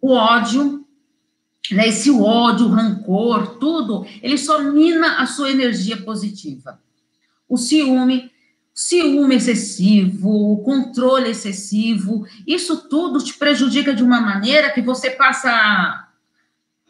O 0.00 0.12
ódio, 0.14 0.87
né, 1.70 1.88
esse 1.88 2.10
ódio, 2.10 2.68
rancor, 2.68 3.58
tudo, 3.58 4.06
ele 4.22 4.38
só 4.38 4.62
mina 4.62 5.18
a 5.18 5.26
sua 5.26 5.50
energia 5.50 5.96
positiva. 5.96 6.80
O 7.48 7.56
ciúme, 7.56 8.30
ciúme 8.74 9.34
excessivo, 9.36 10.52
o 10.52 10.62
controle 10.62 11.30
excessivo, 11.30 12.26
isso 12.46 12.88
tudo 12.88 13.22
te 13.22 13.34
prejudica 13.34 13.94
de 13.94 14.02
uma 14.02 14.20
maneira 14.20 14.70
que 14.70 14.80
você 14.80 15.10
passa 15.10 15.50
a, 15.50 16.08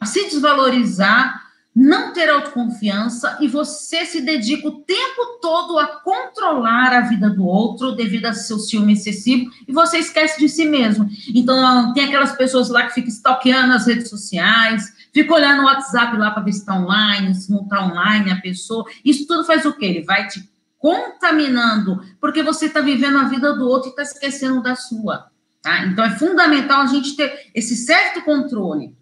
a 0.00 0.06
se 0.06 0.24
desvalorizar, 0.24 1.47
não 1.80 2.12
ter 2.12 2.28
autoconfiança 2.28 3.38
e 3.40 3.46
você 3.46 4.04
se 4.04 4.20
dedica 4.20 4.66
o 4.66 4.80
tempo 4.80 5.38
todo 5.40 5.78
a 5.78 5.86
controlar 6.00 6.92
a 6.92 7.02
vida 7.02 7.30
do 7.30 7.46
outro 7.46 7.92
devido 7.92 8.26
ao 8.26 8.34
seu 8.34 8.58
ciúme 8.58 8.94
excessivo 8.94 9.48
e 9.66 9.72
você 9.72 9.98
esquece 9.98 10.40
de 10.40 10.48
si 10.48 10.64
mesmo. 10.64 11.08
Então, 11.32 11.92
tem 11.94 12.06
aquelas 12.06 12.32
pessoas 12.32 12.68
lá 12.68 12.88
que 12.88 12.94
ficam 12.94 13.10
stalkeando 13.10 13.74
as 13.74 13.86
redes 13.86 14.08
sociais, 14.08 14.92
fica 15.14 15.32
olhando 15.32 15.62
o 15.62 15.66
WhatsApp 15.66 16.16
lá 16.16 16.32
para 16.32 16.42
ver 16.42 16.52
se 16.52 16.58
está 16.58 16.74
online, 16.74 17.32
se 17.32 17.48
não 17.48 17.62
está 17.62 17.86
online 17.86 18.32
a 18.32 18.40
pessoa. 18.40 18.84
Isso 19.04 19.24
tudo 19.28 19.44
faz 19.44 19.64
o 19.64 19.72
quê? 19.72 19.86
Ele 19.86 20.02
vai 20.02 20.26
te 20.26 20.50
contaminando, 20.78 22.02
porque 22.20 22.42
você 22.42 22.66
está 22.66 22.80
vivendo 22.80 23.18
a 23.18 23.28
vida 23.28 23.52
do 23.52 23.68
outro 23.68 23.88
e 23.88 23.90
está 23.90 24.02
esquecendo 24.02 24.60
da 24.60 24.74
sua. 24.74 25.28
Tá? 25.62 25.86
Então, 25.86 26.04
é 26.04 26.10
fundamental 26.10 26.80
a 26.80 26.86
gente 26.86 27.14
ter 27.14 27.50
esse 27.54 27.76
certo 27.76 28.22
controle 28.22 28.98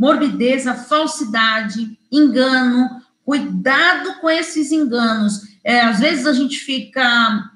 morbideza, 0.00 0.72
falsidade, 0.72 1.99
engano, 2.10 3.02
cuidado 3.24 4.20
com 4.20 4.28
esses 4.28 4.72
enganos. 4.72 5.42
É, 5.62 5.80
às 5.80 6.00
vezes 6.00 6.26
a 6.26 6.32
gente 6.32 6.58
fica 6.58 7.50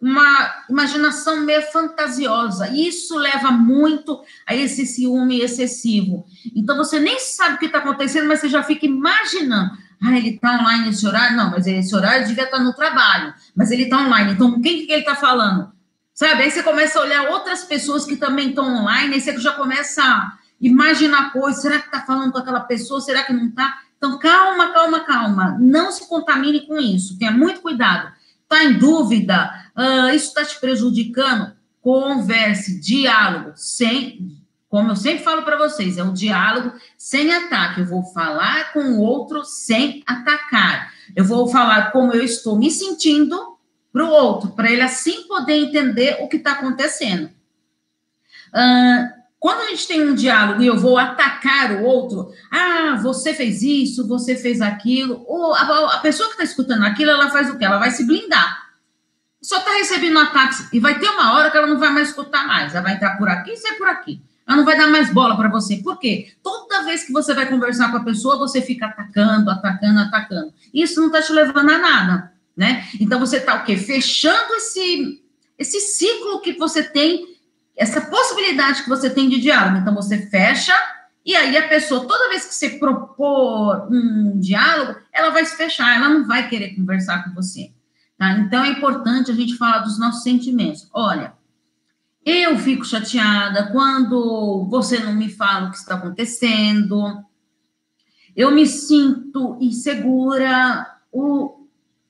uma 0.00 0.64
imaginação 0.68 1.40
meio 1.40 1.62
fantasiosa. 1.62 2.68
Isso 2.68 3.16
leva 3.16 3.50
muito 3.50 4.20
a 4.46 4.54
esse 4.54 4.84
ciúme 4.86 5.40
excessivo. 5.40 6.26
Então 6.54 6.76
você 6.76 7.00
nem 7.00 7.18
sabe 7.18 7.54
o 7.54 7.58
que 7.58 7.66
está 7.66 7.78
acontecendo, 7.78 8.28
mas 8.28 8.40
você 8.40 8.48
já 8.48 8.62
fica 8.62 8.84
imaginando. 8.84 9.70
Ah, 10.02 10.18
ele 10.18 10.30
está 10.30 10.60
online 10.60 10.86
nesse 10.86 11.06
horário? 11.06 11.34
Não, 11.34 11.50
mas 11.50 11.66
esse 11.66 11.94
horário 11.96 12.26
devia 12.26 12.44
estar 12.44 12.58
tá 12.58 12.62
no 12.62 12.74
trabalho. 12.74 13.32
Mas 13.56 13.70
ele 13.70 13.84
está 13.84 13.98
online. 13.98 14.32
Então, 14.32 14.60
quem 14.60 14.84
que 14.84 14.92
ele 14.92 15.00
está 15.00 15.14
falando? 15.14 15.72
Sabe? 16.12 16.42
Aí 16.42 16.50
você 16.50 16.62
começa 16.62 16.98
a 16.98 17.02
olhar 17.02 17.30
outras 17.30 17.64
pessoas 17.64 18.04
que 18.04 18.16
também 18.16 18.50
estão 18.50 18.82
online, 18.82 19.14
aí 19.14 19.20
você 19.20 19.36
já 19.40 19.52
começa 19.52 20.32
imaginar 20.64 21.30
coisas, 21.30 21.60
será 21.60 21.78
que 21.78 21.86
está 21.86 22.00
falando 22.00 22.32
com 22.32 22.38
aquela 22.38 22.60
pessoa, 22.60 23.00
será 23.00 23.22
que 23.22 23.34
não 23.34 23.48
está? 23.48 23.82
Então, 23.98 24.18
calma, 24.18 24.72
calma, 24.72 25.00
calma, 25.00 25.56
não 25.60 25.92
se 25.92 26.08
contamine 26.08 26.66
com 26.66 26.78
isso, 26.78 27.18
tenha 27.18 27.30
muito 27.30 27.60
cuidado. 27.60 28.10
Está 28.42 28.64
em 28.64 28.78
dúvida? 28.78 29.50
Uh, 29.76 30.14
isso 30.14 30.28
está 30.28 30.44
te 30.44 30.58
prejudicando? 30.58 31.52
Converse, 31.82 32.80
diálogo, 32.80 33.52
sem, 33.56 34.38
como 34.68 34.90
eu 34.90 34.96
sempre 34.96 35.22
falo 35.22 35.42
para 35.42 35.58
vocês, 35.58 35.98
é 35.98 36.02
um 36.02 36.14
diálogo 36.14 36.72
sem 36.96 37.30
ataque. 37.30 37.80
Eu 37.80 37.86
vou 37.86 38.02
falar 38.02 38.72
com 38.72 38.80
o 38.80 39.00
outro 39.00 39.44
sem 39.44 40.02
atacar. 40.06 40.92
Eu 41.14 41.24
vou 41.24 41.46
falar 41.48 41.92
como 41.92 42.12
eu 42.12 42.22
estou 42.22 42.58
me 42.58 42.70
sentindo 42.70 43.58
para 43.92 44.04
o 44.04 44.10
outro, 44.10 44.50
para 44.52 44.72
ele 44.72 44.82
assim 44.82 45.28
poder 45.28 45.56
entender 45.56 46.18
o 46.20 46.28
que 46.28 46.36
está 46.36 46.52
acontecendo. 46.52 47.30
Uh, 48.48 49.23
quando 49.44 49.60
a 49.60 49.66
gente 49.66 49.86
tem 49.86 50.02
um 50.02 50.14
diálogo 50.14 50.62
e 50.62 50.66
eu 50.66 50.78
vou 50.78 50.96
atacar 50.96 51.72
o 51.72 51.82
outro, 51.82 52.32
ah, 52.50 52.98
você 53.02 53.34
fez 53.34 53.60
isso, 53.60 54.08
você 54.08 54.34
fez 54.34 54.62
aquilo, 54.62 55.22
ou 55.26 55.52
a, 55.52 55.96
a 55.96 55.98
pessoa 55.98 56.30
que 56.30 56.32
está 56.32 56.44
escutando 56.44 56.82
aquilo, 56.82 57.10
ela 57.10 57.28
faz 57.28 57.50
o 57.50 57.58
quê? 57.58 57.66
Ela 57.66 57.76
vai 57.76 57.90
se 57.90 58.06
blindar. 58.06 58.70
Só 59.42 59.58
está 59.58 59.72
recebendo 59.72 60.18
ataques 60.18 60.72
e 60.72 60.80
vai 60.80 60.98
ter 60.98 61.10
uma 61.10 61.34
hora 61.34 61.50
que 61.50 61.58
ela 61.58 61.66
não 61.66 61.78
vai 61.78 61.90
mais 61.90 62.08
escutar 62.08 62.46
mais. 62.46 62.74
Ela 62.74 62.84
vai 62.84 62.94
entrar 62.94 63.18
por 63.18 63.28
aqui 63.28 63.50
e 63.50 63.56
sair 63.58 63.76
por 63.76 63.86
aqui. 63.86 64.18
Ela 64.48 64.56
não 64.56 64.64
vai 64.64 64.78
dar 64.78 64.88
mais 64.88 65.12
bola 65.12 65.36
para 65.36 65.50
você. 65.50 65.76
Por 65.76 65.98
quê? 65.98 66.32
Toda 66.42 66.84
vez 66.84 67.04
que 67.04 67.12
você 67.12 67.34
vai 67.34 67.46
conversar 67.46 67.90
com 67.90 67.98
a 67.98 68.02
pessoa, 68.02 68.38
você 68.38 68.62
fica 68.62 68.86
atacando, 68.86 69.50
atacando, 69.50 70.00
atacando. 70.00 70.54
Isso 70.72 70.98
não 70.98 71.08
está 71.08 71.20
te 71.20 71.34
levando 71.34 71.68
a 71.68 71.76
nada, 71.76 72.32
né? 72.56 72.88
Então 72.98 73.20
você 73.20 73.36
está 73.36 73.56
o 73.56 73.64
quê? 73.66 73.76
Fechando 73.76 74.54
esse, 74.54 75.22
esse 75.58 75.80
ciclo 75.80 76.40
que 76.40 76.54
você 76.54 76.82
tem 76.82 77.33
essa 77.76 78.00
possibilidade 78.00 78.82
que 78.82 78.88
você 78.88 79.10
tem 79.10 79.28
de 79.28 79.40
diálogo. 79.40 79.78
Então, 79.78 79.94
você 79.94 80.26
fecha, 80.28 80.74
e 81.24 81.34
aí 81.34 81.56
a 81.56 81.68
pessoa, 81.68 82.06
toda 82.06 82.28
vez 82.28 82.44
que 82.44 82.54
você 82.54 82.70
propor 82.78 83.88
um 83.90 84.38
diálogo, 84.38 84.98
ela 85.12 85.30
vai 85.30 85.44
se 85.44 85.56
fechar, 85.56 85.96
ela 85.96 86.08
não 86.08 86.26
vai 86.26 86.48
querer 86.48 86.74
conversar 86.76 87.24
com 87.24 87.34
você. 87.34 87.72
Tá? 88.18 88.32
Então, 88.38 88.64
é 88.64 88.68
importante 88.68 89.30
a 89.30 89.34
gente 89.34 89.56
falar 89.56 89.78
dos 89.78 89.98
nossos 89.98 90.22
sentimentos. 90.22 90.88
Olha, 90.92 91.32
eu 92.24 92.58
fico 92.58 92.84
chateada 92.84 93.70
quando 93.70 94.66
você 94.70 94.98
não 94.98 95.14
me 95.14 95.28
fala 95.28 95.68
o 95.68 95.70
que 95.70 95.76
está 95.76 95.94
acontecendo, 95.96 97.22
eu 98.36 98.50
me 98.50 98.66
sinto 98.66 99.56
insegura, 99.60 100.86
o, 101.12 101.66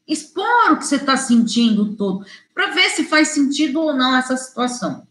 expor 0.06 0.72
o 0.72 0.76
que 0.76 0.86
você 0.86 0.96
está 0.96 1.16
sentindo 1.16 1.96
todo, 1.96 2.24
para 2.54 2.70
ver 2.70 2.90
se 2.90 3.04
faz 3.04 3.28
sentido 3.28 3.80
ou 3.80 3.94
não 3.94 4.16
essa 4.16 4.36
situação. 4.36 5.06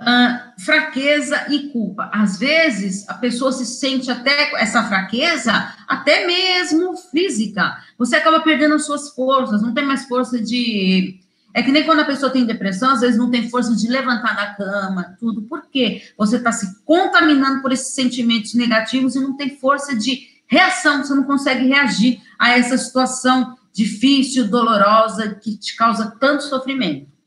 Uh, 0.00 0.62
fraqueza 0.62 1.46
e 1.50 1.70
culpa. 1.70 2.08
Às 2.12 2.38
vezes, 2.38 3.08
a 3.08 3.14
pessoa 3.14 3.50
se 3.50 3.66
sente 3.66 4.08
até 4.10 4.52
essa 4.54 4.84
fraqueza, 4.84 5.74
até 5.88 6.24
mesmo 6.24 6.96
física. 6.96 7.76
Você 7.98 8.14
acaba 8.14 8.40
perdendo 8.40 8.74
as 8.74 8.86
suas 8.86 9.10
forças, 9.10 9.60
não 9.60 9.74
tem 9.74 9.84
mais 9.84 10.04
força 10.06 10.40
de. 10.40 11.18
É 11.52 11.62
que 11.62 11.72
nem 11.72 11.84
quando 11.84 12.00
a 12.00 12.04
pessoa 12.04 12.30
tem 12.30 12.44
depressão, 12.46 12.92
às 12.92 13.00
vezes 13.00 13.18
não 13.18 13.30
tem 13.30 13.50
força 13.50 13.74
de 13.74 13.88
levantar 13.88 14.36
da 14.36 14.54
cama, 14.54 15.16
tudo. 15.18 15.42
Por 15.42 15.66
quê? 15.66 16.02
Você 16.16 16.36
está 16.36 16.52
se 16.52 16.80
contaminando 16.84 17.60
por 17.60 17.72
esses 17.72 17.92
sentimentos 17.94 18.54
negativos 18.54 19.16
e 19.16 19.20
não 19.20 19.36
tem 19.36 19.56
força 19.58 19.96
de 19.96 20.28
reação, 20.46 21.04
você 21.04 21.14
não 21.14 21.24
consegue 21.24 21.66
reagir 21.66 22.20
a 22.38 22.50
essa 22.50 22.78
situação 22.78 23.56
difícil, 23.72 24.48
dolorosa, 24.48 25.34
que 25.34 25.56
te 25.56 25.76
causa 25.76 26.16
tanto 26.18 26.44
sofrimento. 26.44 27.17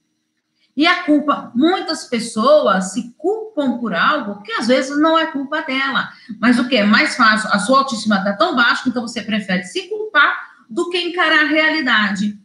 E 0.75 0.87
a 0.87 1.03
culpa, 1.03 1.51
muitas 1.53 2.05
pessoas 2.05 2.93
se 2.93 3.13
culpam 3.17 3.77
por 3.77 3.93
algo 3.93 4.41
que 4.41 4.51
às 4.53 4.67
vezes 4.67 4.97
não 4.99 5.17
é 5.17 5.25
culpa 5.25 5.61
dela. 5.61 6.09
Mas 6.39 6.57
o 6.57 6.67
que 6.67 6.77
é 6.77 6.83
mais 6.83 7.15
fácil? 7.15 7.49
A 7.51 7.59
sua 7.59 7.79
autoestima 7.79 8.17
está 8.17 8.33
tão 8.33 8.55
baixa, 8.55 8.87
então 8.87 9.01
você 9.01 9.21
prefere 9.21 9.63
se 9.63 9.89
culpar 9.89 10.33
do 10.69 10.89
que 10.89 10.97
encarar 10.97 11.45
a 11.45 11.47
realidade. 11.47 12.39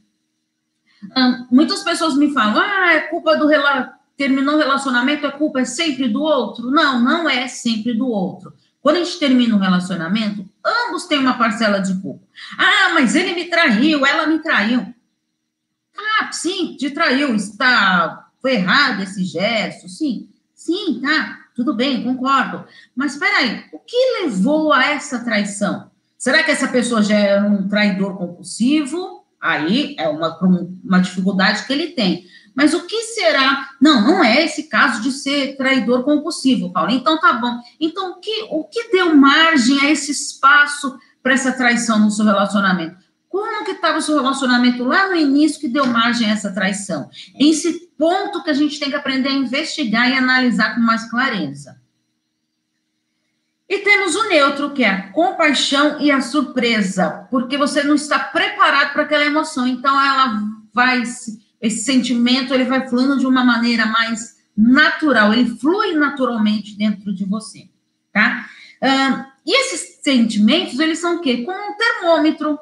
Muitas 1.50 1.82
pessoas 1.82 2.16
me 2.16 2.32
falam: 2.32 2.60
ah, 2.60 2.92
é 2.92 3.00
culpa 3.02 3.36
do 3.36 3.46
terminou 4.16 4.54
o 4.54 4.58
relacionamento, 4.58 5.26
a 5.26 5.32
culpa 5.32 5.60
é 5.60 5.64
sempre 5.64 6.08
do 6.08 6.22
outro. 6.22 6.70
Não, 6.70 7.00
não 7.00 7.28
é 7.28 7.46
sempre 7.46 7.94
do 7.94 8.08
outro. 8.08 8.52
Quando 8.80 8.96
a 8.96 9.04
gente 9.04 9.18
termina 9.18 9.54
um 9.54 9.58
relacionamento, 9.58 10.48
ambos 10.64 11.06
têm 11.06 11.18
uma 11.18 11.36
parcela 11.36 11.80
de 11.80 12.00
culpa. 12.00 12.24
Ah, 12.56 12.94
mas 12.94 13.14
ele 13.14 13.34
me 13.34 13.44
traiu, 13.46 14.06
ela 14.06 14.26
me 14.26 14.38
traiu. 14.38 14.94
Ah, 15.98 16.32
sim, 16.32 16.76
te 16.76 16.90
traiu, 16.90 17.34
está 17.34 18.26
foi 18.46 18.54
errado 18.54 19.02
esse 19.02 19.24
gesto, 19.24 19.88
sim, 19.88 20.28
sim, 20.54 21.00
tá, 21.02 21.36
tudo 21.52 21.74
bem, 21.74 22.04
concordo. 22.04 22.64
Mas 22.94 23.14
espera 23.14 23.38
aí, 23.38 23.64
o 23.72 23.78
que 23.80 23.96
levou 24.22 24.72
a 24.72 24.84
essa 24.84 25.24
traição? 25.24 25.90
Será 26.16 26.44
que 26.44 26.52
essa 26.52 26.68
pessoa 26.68 27.02
já 27.02 27.18
é 27.18 27.40
um 27.40 27.66
traidor 27.66 28.16
compulsivo? 28.16 29.24
Aí 29.40 29.96
é 29.98 30.08
uma, 30.08 30.38
uma 30.84 31.00
dificuldade 31.00 31.64
que 31.66 31.72
ele 31.72 31.88
tem. 31.88 32.24
Mas 32.54 32.72
o 32.72 32.86
que 32.86 33.02
será? 33.02 33.70
Não, 33.80 34.00
não 34.00 34.24
é 34.24 34.44
esse 34.44 34.64
caso 34.64 35.02
de 35.02 35.10
ser 35.10 35.56
traidor 35.56 36.04
compulsivo, 36.04 36.72
Paulo. 36.72 36.92
Então 36.92 37.18
tá 37.20 37.32
bom. 37.32 37.60
Então 37.80 38.12
o 38.12 38.20
que, 38.20 38.46
o 38.48 38.62
que 38.62 38.92
deu 38.92 39.14
margem 39.16 39.80
a 39.80 39.90
esse 39.90 40.12
espaço 40.12 40.96
para 41.20 41.34
essa 41.34 41.52
traição 41.52 41.98
no 41.98 42.12
seu 42.12 42.24
relacionamento? 42.24 42.96
Como 43.36 43.66
que 43.66 43.72
estava 43.72 43.98
o 43.98 44.00
seu 44.00 44.16
relacionamento 44.16 44.82
lá 44.82 45.10
no 45.10 45.14
início 45.14 45.60
que 45.60 45.68
deu 45.68 45.84
margem 45.84 46.26
a 46.26 46.32
essa 46.32 46.54
traição? 46.54 47.10
Esse 47.38 47.90
ponto 47.98 48.42
que 48.42 48.48
a 48.48 48.54
gente 48.54 48.80
tem 48.80 48.88
que 48.88 48.96
aprender 48.96 49.28
a 49.28 49.34
investigar 49.34 50.08
e 50.08 50.14
analisar 50.14 50.74
com 50.74 50.80
mais 50.80 51.10
clareza. 51.10 51.78
E 53.68 53.80
temos 53.80 54.14
o 54.14 54.26
neutro, 54.30 54.72
que 54.72 54.82
é 54.82 54.88
a 54.88 55.12
compaixão 55.12 56.00
e 56.00 56.10
a 56.10 56.22
surpresa, 56.22 57.28
porque 57.30 57.58
você 57.58 57.82
não 57.82 57.94
está 57.94 58.18
preparado 58.18 58.94
para 58.94 59.02
aquela 59.02 59.26
emoção, 59.26 59.66
então 59.66 59.94
ela 60.00 60.40
vai, 60.72 61.02
esse 61.02 61.84
sentimento, 61.84 62.54
ele 62.54 62.64
vai 62.64 62.88
fluindo 62.88 63.18
de 63.18 63.26
uma 63.26 63.44
maneira 63.44 63.84
mais 63.84 64.36
natural, 64.56 65.34
ele 65.34 65.58
flui 65.58 65.92
naturalmente 65.92 66.74
dentro 66.74 67.14
de 67.14 67.26
você, 67.26 67.68
tá? 68.14 68.48
E 69.44 69.60
esse 69.60 70.00
sentimentos, 70.02 70.78
eles 70.78 70.98
são 71.00 71.16
o 71.16 71.20
quê? 71.20 71.42
Como 71.42 71.58
um 71.58 71.76
termômetro. 71.76 72.58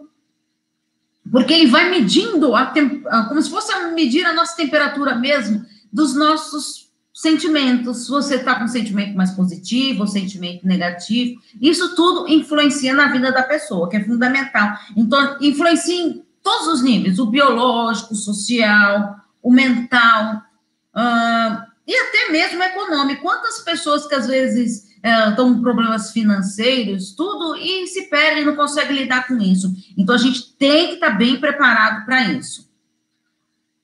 Porque 1.34 1.52
ele 1.52 1.66
vai 1.66 1.90
medindo, 1.90 2.54
a 2.54 2.66
como 3.28 3.42
se 3.42 3.50
fosse 3.50 3.76
medir 3.90 4.24
a 4.24 4.32
nossa 4.32 4.54
temperatura 4.54 5.16
mesmo, 5.16 5.66
dos 5.92 6.14
nossos 6.14 6.92
sentimentos. 7.12 8.04
Se 8.04 8.08
você 8.08 8.36
está 8.36 8.54
com 8.54 8.66
um 8.66 8.68
sentimento 8.68 9.16
mais 9.16 9.32
positivo, 9.32 10.02
ou 10.02 10.06
sentimento 10.06 10.64
negativo, 10.64 11.40
isso 11.60 11.96
tudo 11.96 12.28
influencia 12.28 12.94
na 12.94 13.10
vida 13.10 13.32
da 13.32 13.42
pessoa, 13.42 13.90
que 13.90 13.96
é 13.96 14.04
fundamental. 14.04 14.78
Então, 14.96 15.36
influencia 15.40 16.00
em 16.00 16.24
todos 16.40 16.68
os 16.68 16.82
níveis: 16.84 17.18
o 17.18 17.26
biológico, 17.26 18.14
o 18.14 18.16
social, 18.16 19.16
o 19.42 19.50
mental. 19.50 20.40
Uh, 20.94 21.64
e 21.84 21.96
até 21.96 22.30
mesmo 22.30 22.62
econômico. 22.62 23.22
Quantas 23.22 23.58
pessoas 23.58 24.06
que 24.06 24.14
às 24.14 24.28
vezes 24.28 24.93
estão 25.04 25.54
com 25.54 25.60
problemas 25.60 26.12
financeiros, 26.12 27.12
tudo, 27.14 27.56
e 27.56 27.86
se 27.86 28.08
perdem, 28.08 28.44
não 28.44 28.56
conseguem 28.56 28.96
lidar 28.96 29.26
com 29.26 29.36
isso. 29.38 29.70
Então, 29.98 30.14
a 30.14 30.18
gente 30.18 30.54
tem 30.54 30.88
que 30.88 30.94
estar 30.94 31.10
tá 31.10 31.16
bem 31.16 31.38
preparado 31.38 32.04
para 32.06 32.24
isso. 32.32 32.72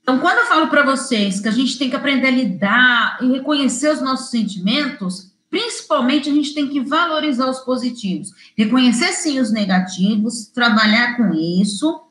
Então, 0.03 0.19
quando 0.19 0.39
eu 0.39 0.47
falo 0.47 0.69
para 0.69 0.83
vocês 0.83 1.41
que 1.41 1.49
a 1.49 1.53
gente 1.53 1.79
tem 1.79 1.91
que 1.91 1.97
aprender 1.97 2.29
a 2.29 2.31
lidar 2.31 3.19
e 3.21 3.31
reconhecer 3.31 3.93
os 3.93 4.01
nossos 4.01 4.31
sentimentos, 4.31 5.31
principalmente 5.51 6.31
a 6.31 6.33
gente 6.33 6.55
tem 6.55 6.69
que 6.69 6.81
valorizar 6.81 7.49
os 7.51 7.61
positivos. 7.61 8.31
Reconhecer 8.57 9.13
sim 9.13 9.39
os 9.39 9.53
negativos, 9.53 10.47
trabalhar 10.47 11.17
com 11.17 11.35
isso, 11.35 12.03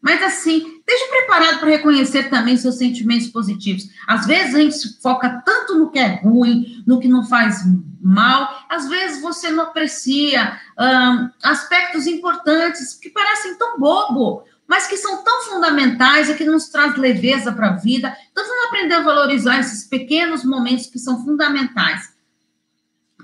mas 0.00 0.22
assim, 0.22 0.77
esteja 0.88 1.10
preparado 1.10 1.60
para 1.60 1.68
reconhecer 1.68 2.30
também 2.30 2.56
seus 2.56 2.76
sentimentos 2.76 3.28
positivos. 3.28 3.90
Às 4.06 4.26
vezes 4.26 4.54
a 4.54 4.58
gente 4.58 5.00
foca 5.02 5.42
tanto 5.44 5.74
no 5.74 5.90
que 5.90 5.98
é 5.98 6.16
ruim, 6.22 6.82
no 6.86 6.98
que 6.98 7.08
não 7.08 7.26
faz 7.26 7.62
mal, 8.00 8.64
às 8.70 8.88
vezes 8.88 9.20
você 9.20 9.50
não 9.50 9.64
aprecia 9.64 10.58
um, 10.78 11.30
aspectos 11.42 12.06
importantes 12.06 12.94
que 12.94 13.10
parecem 13.10 13.58
tão 13.58 13.78
bobo, 13.78 14.44
mas 14.66 14.86
que 14.86 14.96
são 14.96 15.22
tão 15.22 15.42
fundamentais 15.42 16.30
e 16.30 16.34
que 16.34 16.44
nos 16.44 16.68
traz 16.68 16.96
leveza 16.96 17.52
para 17.52 17.68
a 17.68 17.76
vida. 17.76 18.16
Então 18.32 18.46
vamos 18.46 18.66
aprender 18.66 18.94
a 18.94 19.02
valorizar 19.02 19.58
esses 19.58 19.84
pequenos 19.84 20.42
momentos 20.42 20.86
que 20.86 20.98
são 20.98 21.22
fundamentais 21.22 22.14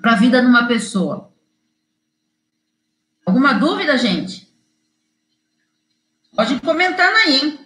para 0.00 0.12
a 0.12 0.16
vida 0.16 0.40
de 0.40 0.46
uma 0.46 0.66
pessoa. 0.66 1.32
Alguma 3.24 3.54
dúvida, 3.54 3.96
gente? 3.96 4.43
Pode 6.34 6.54
ir 6.54 6.60
comentando 6.60 7.14
aí, 7.14 7.36
hein? 7.36 7.58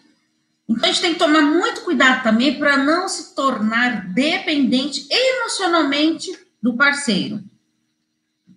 Então, 0.69 0.85
a 0.85 0.93
gente 0.93 1.01
tem 1.01 1.13
que 1.15 1.19
tomar 1.19 1.41
muito 1.41 1.81
cuidado 1.81 2.23
também 2.23 2.59
para 2.59 2.77
não 2.77 3.09
se 3.09 3.35
tornar 3.35 4.13
dependente 4.13 5.07
emocionalmente 5.11 6.31
do 6.63 6.77
parceiro. 6.77 7.43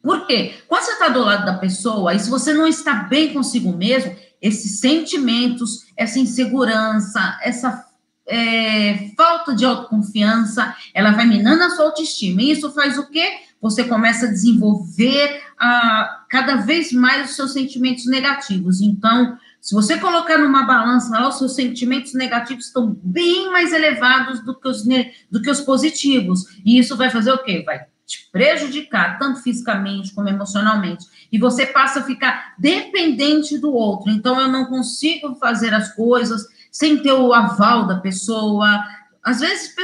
Por 0.02 0.26
quê? 0.28 0.56
Quando 0.68 0.84
você 0.84 0.92
está 0.92 1.08
do 1.10 1.22
lado 1.22 1.46
da 1.46 1.58
pessoa, 1.58 2.14
e 2.14 2.20
se 2.20 2.30
você 2.30 2.54
não 2.54 2.68
está 2.68 2.94
bem 2.94 3.32
consigo 3.32 3.72
mesmo, 3.72 4.14
esses 4.42 4.80
sentimentos, 4.80 5.86
essa 5.96 6.20
insegurança, 6.20 7.40
essa 7.42 7.86
é, 8.28 9.12
falta 9.16 9.56
de 9.56 9.64
autoconfiança, 9.64 10.76
ela 10.94 11.12
vai 11.12 11.26
minando 11.26 11.64
a 11.64 11.70
sua 11.70 11.86
autoestima. 11.86 12.42
E 12.42 12.52
isso 12.52 12.72
faz 12.72 12.98
o 12.98 13.08
quê? 13.10 13.40
Você 13.62 13.84
começa 13.84 14.26
a 14.26 14.30
desenvolver 14.30 15.44
ah, 15.60 16.26
cada 16.30 16.56
vez 16.56 16.92
mais 16.92 17.30
os 17.30 17.36
seus 17.36 17.54
sentimentos 17.54 18.08
negativos. 18.08 18.82
Então, 18.82 19.38
se 19.62 19.76
você 19.76 20.00
colocar 20.00 20.40
numa 20.40 20.64
balança 20.64 21.28
os 21.28 21.38
seus 21.38 21.54
sentimentos 21.54 22.16
negativos 22.16 22.66
estão 22.66 22.98
bem 23.04 23.52
mais 23.52 23.72
elevados 23.72 24.44
do 24.44 24.60
que 24.60 24.68
os, 24.68 24.84
do 25.30 25.40
que 25.40 25.52
os 25.52 25.62
positivos. 25.62 26.46
E 26.66 26.80
isso 26.80 26.98
vai 26.98 27.12
fazer 27.12 27.32
o 27.32 27.44
quê? 27.44 27.62
Vai 27.64 27.86
te 28.08 28.28
prejudicar, 28.32 29.20
tanto 29.20 29.44
fisicamente 29.44 30.16
como 30.16 30.28
emocionalmente. 30.28 31.06
E 31.32 31.38
você 31.38 31.68
passa 31.68 32.00
a 32.00 32.04
ficar 32.04 32.56
dependente 32.58 33.60
do 33.60 33.72
outro. 33.72 34.10
Então, 34.10 34.42
eu 34.42 34.48
não 34.48 34.66
consigo 34.66 35.36
fazer 35.36 35.76
as 35.76 35.94
coisas 35.94 36.44
sem 36.72 36.98
ter 36.98 37.14
o 37.14 37.32
aval 37.32 37.86
da 37.86 38.00
pessoa. 38.00 38.84
Às 39.24 39.42
vezes, 39.42 39.76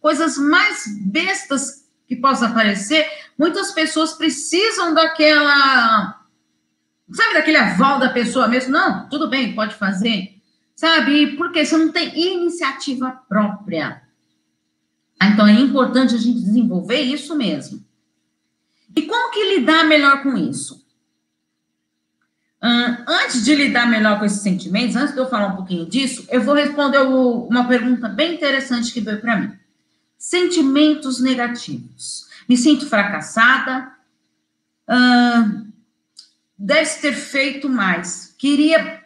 coisas 0.00 0.38
mais 0.38 0.84
bestas 1.04 1.84
que 2.08 2.16
possam 2.16 2.48
aparecer, 2.48 3.06
muitas 3.38 3.70
pessoas 3.72 4.14
precisam 4.14 4.94
daquela 4.94 6.21
Sabe 7.12 7.34
daquele 7.34 7.58
aval 7.58 7.98
da 7.98 8.10
pessoa 8.10 8.48
mesmo? 8.48 8.72
Não, 8.72 9.08
tudo 9.08 9.28
bem, 9.28 9.54
pode 9.54 9.74
fazer. 9.74 10.40
Sabe? 10.74 11.36
Porque 11.36 11.64
você 11.64 11.76
não 11.76 11.92
tem 11.92 12.18
iniciativa 12.18 13.10
própria. 13.28 14.02
Ah, 15.20 15.28
então 15.28 15.46
é 15.46 15.52
importante 15.52 16.14
a 16.14 16.18
gente 16.18 16.40
desenvolver 16.40 17.00
isso 17.00 17.36
mesmo. 17.36 17.84
E 18.96 19.02
como 19.02 19.30
que 19.30 19.58
lidar 19.58 19.84
melhor 19.84 20.22
com 20.22 20.36
isso? 20.36 20.82
Uh, 22.62 23.02
antes 23.08 23.44
de 23.44 23.54
lidar 23.54 23.86
melhor 23.86 24.18
com 24.18 24.24
esses 24.24 24.40
sentimentos, 24.40 24.94
antes 24.94 25.14
de 25.14 25.20
eu 25.20 25.28
falar 25.28 25.48
um 25.48 25.56
pouquinho 25.56 25.84
disso, 25.84 26.26
eu 26.30 26.42
vou 26.42 26.54
responder 26.54 26.98
uma 26.98 27.66
pergunta 27.66 28.08
bem 28.08 28.34
interessante 28.34 28.92
que 28.92 29.00
veio 29.00 29.20
para 29.20 29.36
mim. 29.36 29.52
Sentimentos 30.16 31.20
negativos. 31.20 32.28
Me 32.48 32.56
sinto 32.56 32.86
fracassada, 32.86 33.92
uh, 34.88 35.71
deve 36.62 37.00
ter 37.00 37.12
feito 37.12 37.68
mais. 37.68 38.34
Queria 38.38 39.02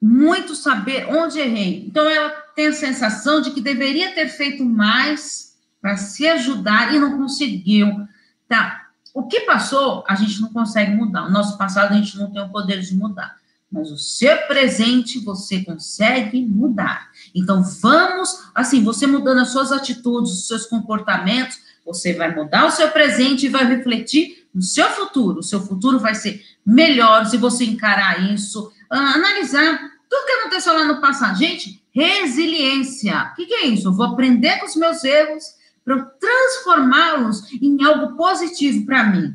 muito 0.00 0.54
saber 0.54 1.06
onde 1.06 1.38
errei. 1.38 1.84
Então, 1.86 2.08
ela 2.08 2.30
tem 2.56 2.68
a 2.68 2.72
sensação 2.72 3.42
de 3.42 3.50
que 3.50 3.60
deveria 3.60 4.12
ter 4.12 4.28
feito 4.28 4.64
mais 4.64 5.54
para 5.82 5.98
se 5.98 6.26
ajudar 6.26 6.94
e 6.94 6.98
não 6.98 7.18
conseguiu. 7.18 8.08
Tá. 8.48 8.86
O 9.12 9.24
que 9.24 9.40
passou, 9.40 10.02
a 10.08 10.14
gente 10.14 10.40
não 10.40 10.48
consegue 10.48 10.92
mudar. 10.92 11.26
O 11.26 11.30
nosso 11.30 11.58
passado, 11.58 11.92
a 11.92 11.96
gente 11.96 12.16
não 12.16 12.30
tem 12.30 12.42
o 12.42 12.48
poder 12.48 12.80
de 12.80 12.94
mudar. 12.94 13.36
Mas 13.70 13.90
o 13.90 13.98
seu 13.98 14.36
presente, 14.46 15.20
você 15.20 15.62
consegue 15.62 16.42
mudar. 16.42 17.10
Então, 17.34 17.62
vamos, 17.62 18.46
assim, 18.54 18.82
você 18.82 19.06
mudando 19.06 19.40
as 19.40 19.48
suas 19.48 19.72
atitudes, 19.72 20.32
os 20.32 20.48
seus 20.48 20.64
comportamentos, 20.64 21.58
você 21.84 22.14
vai 22.14 22.34
mudar 22.34 22.66
o 22.66 22.70
seu 22.70 22.90
presente 22.90 23.46
e 23.46 23.50
vai 23.50 23.66
refletir 23.66 24.41
no 24.54 24.62
seu 24.62 24.88
futuro. 24.90 25.40
O 25.40 25.42
seu 25.42 25.60
futuro 25.60 25.98
vai 25.98 26.14
ser 26.14 26.42
melhor 26.64 27.26
se 27.26 27.36
você 27.36 27.64
encarar 27.64 28.32
isso, 28.32 28.66
uh, 28.66 28.94
analisar 28.94 29.78
tudo 30.08 30.26
que 30.26 30.32
aconteceu 30.32 30.74
lá 30.74 30.84
no 30.84 31.00
passado. 31.00 31.38
Gente, 31.38 31.82
resiliência. 31.90 33.30
O 33.32 33.34
que, 33.36 33.46
que 33.46 33.54
é 33.54 33.66
isso? 33.66 33.88
Eu 33.88 33.92
vou 33.92 34.06
aprender 34.06 34.58
com 34.58 34.66
os 34.66 34.76
meus 34.76 35.02
erros 35.04 35.44
para 35.84 36.04
transformá-los 36.04 37.52
em 37.54 37.82
algo 37.84 38.16
positivo 38.16 38.84
para 38.86 39.04
mim. 39.04 39.34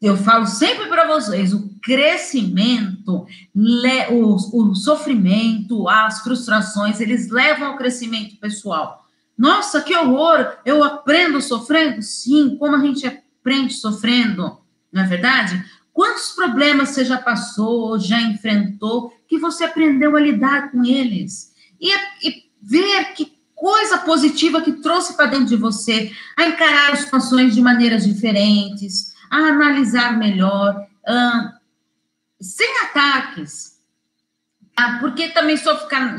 Eu 0.00 0.16
falo 0.16 0.46
sempre 0.46 0.86
para 0.88 1.06
vocês, 1.06 1.54
o 1.54 1.70
crescimento, 1.82 3.26
o, 4.10 4.36
o 4.62 4.74
sofrimento, 4.74 5.88
as 5.88 6.20
frustrações, 6.20 7.00
eles 7.00 7.30
levam 7.30 7.68
ao 7.68 7.76
crescimento 7.78 8.36
pessoal. 8.36 9.06
Nossa, 9.36 9.80
que 9.80 9.96
horror! 9.96 10.58
Eu 10.64 10.84
aprendo 10.84 11.40
sofrendo? 11.40 12.02
Sim, 12.02 12.56
como 12.58 12.76
a 12.76 12.80
gente 12.80 13.06
aprende 13.46 13.74
sofrendo, 13.74 14.58
não 14.92 15.02
é 15.04 15.06
verdade? 15.06 15.64
Quantos 15.92 16.32
problemas 16.32 16.88
você 16.90 17.04
já 17.04 17.16
passou, 17.16 17.98
já 17.98 18.20
enfrentou, 18.20 19.14
que 19.28 19.38
você 19.38 19.64
aprendeu 19.64 20.16
a 20.16 20.20
lidar 20.20 20.72
com 20.72 20.84
eles? 20.84 21.52
E, 21.80 21.94
e 22.26 22.50
ver 22.60 23.12
que 23.14 23.36
coisa 23.54 23.98
positiva 23.98 24.60
que 24.60 24.72
trouxe 24.72 25.16
para 25.16 25.26
dentro 25.26 25.46
de 25.46 25.56
você, 25.56 26.12
a 26.36 26.48
encarar 26.48 26.92
as 26.92 27.00
situações 27.00 27.54
de 27.54 27.62
maneiras 27.62 28.04
diferentes, 28.04 29.14
a 29.30 29.36
analisar 29.36 30.18
melhor, 30.18 30.86
uh, 31.08 31.56
sem 32.40 32.68
ataques. 32.82 33.75
Tá? 34.76 34.98
Porque 35.00 35.30
também 35.30 35.56
só 35.56 35.78
ficar 35.78 36.18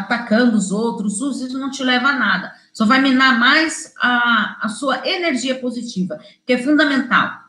atacando 0.00 0.56
os 0.56 0.70
outros, 0.70 1.20
isso 1.20 1.58
não 1.58 1.68
te 1.68 1.82
leva 1.82 2.10
a 2.10 2.18
nada. 2.18 2.54
Só 2.72 2.86
vai 2.86 3.00
minar 3.02 3.40
mais 3.40 3.92
a, 4.00 4.58
a 4.62 4.68
sua 4.68 5.06
energia 5.06 5.58
positiva, 5.58 6.20
que 6.46 6.52
é 6.52 6.62
fundamental. 6.62 7.40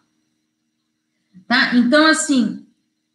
Tá? 1.47 1.75
Então, 1.75 2.07
assim, 2.07 2.65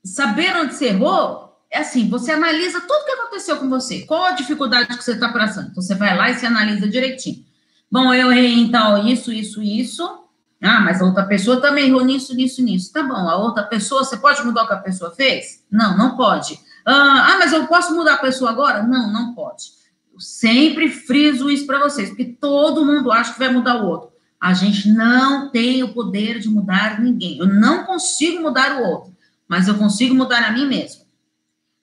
saber 0.05 0.57
onde 0.57 0.75
você 0.75 0.87
errou 0.87 1.61
é 1.69 1.79
assim: 1.81 2.09
você 2.09 2.31
analisa 2.31 2.81
tudo 2.81 3.05
que 3.05 3.13
aconteceu 3.13 3.57
com 3.57 3.69
você, 3.69 4.03
qual 4.03 4.25
a 4.25 4.33
dificuldade 4.33 4.97
que 4.97 5.03
você 5.03 5.13
está 5.13 5.33
passando. 5.33 5.71
Então, 5.71 5.83
você 5.83 5.97
vai 5.97 6.17
lá 6.17 6.31
e 6.31 6.35
se 6.35 6.47
analisa 6.47 6.89
direitinho. 6.89 7.45
Bom, 7.91 8.15
eu 8.15 8.31
errei 8.31 8.55
então 8.55 9.07
isso, 9.07 9.33
isso, 9.33 9.61
isso. 9.61 10.21
Ah, 10.63 10.81
mas 10.81 11.03
a 11.03 11.05
outra 11.05 11.25
pessoa 11.25 11.61
também 11.61 11.89
errou 11.89 12.05
nisso, 12.05 12.33
nisso, 12.37 12.63
nisso. 12.63 12.93
Tá 12.93 13.03
bom, 13.03 13.29
a 13.29 13.37
outra 13.37 13.65
pessoa, 13.65 14.05
você 14.05 14.17
pode 14.17 14.45
mudar 14.45 14.63
o 14.63 14.69
que 14.69 14.75
a 14.75 14.79
pessoa 14.79 15.11
fez? 15.11 15.65
Não, 15.69 15.99
não 15.99 16.17
pode. 16.17 16.59
Ah, 16.85 17.33
ah 17.33 17.39
mas 17.39 17.53
eu 17.53 17.67
posso 17.67 17.95
mudar 17.95 18.15
a 18.15 18.19
pessoa 18.19 18.51
agora? 18.51 18.83
Não, 18.83 19.13
não 19.13 19.35
pode. 19.35 19.73
Eu 20.13 20.21
sempre 20.21 20.91
friso 20.91 21.51
isso 21.51 21.67
para 21.67 21.79
vocês, 21.79 22.09
porque 22.09 22.25
todo 22.25 22.85
mundo 22.85 23.11
acha 23.11 23.33
que 23.33 23.39
vai 23.39 23.53
mudar 23.53 23.83
o 23.83 23.87
outro. 23.87 24.13
A 24.41 24.53
gente 24.55 24.89
não 24.91 25.51
tem 25.51 25.83
o 25.83 25.95
poder 25.95 26.41
de 26.41 26.49
mudar 26.49 27.01
ninguém. 27.01 27.39
Eu 27.39 27.47
não 27.47 27.85
consigo 27.85 28.43
mudar 28.43 28.77
o 28.77 28.85
outro, 28.85 29.15
mas 29.47 29.69
eu 29.69 29.77
consigo 29.77 30.15
mudar 30.15 30.43
a 30.43 30.51
mim 30.51 30.67
mesmo. 30.67 31.03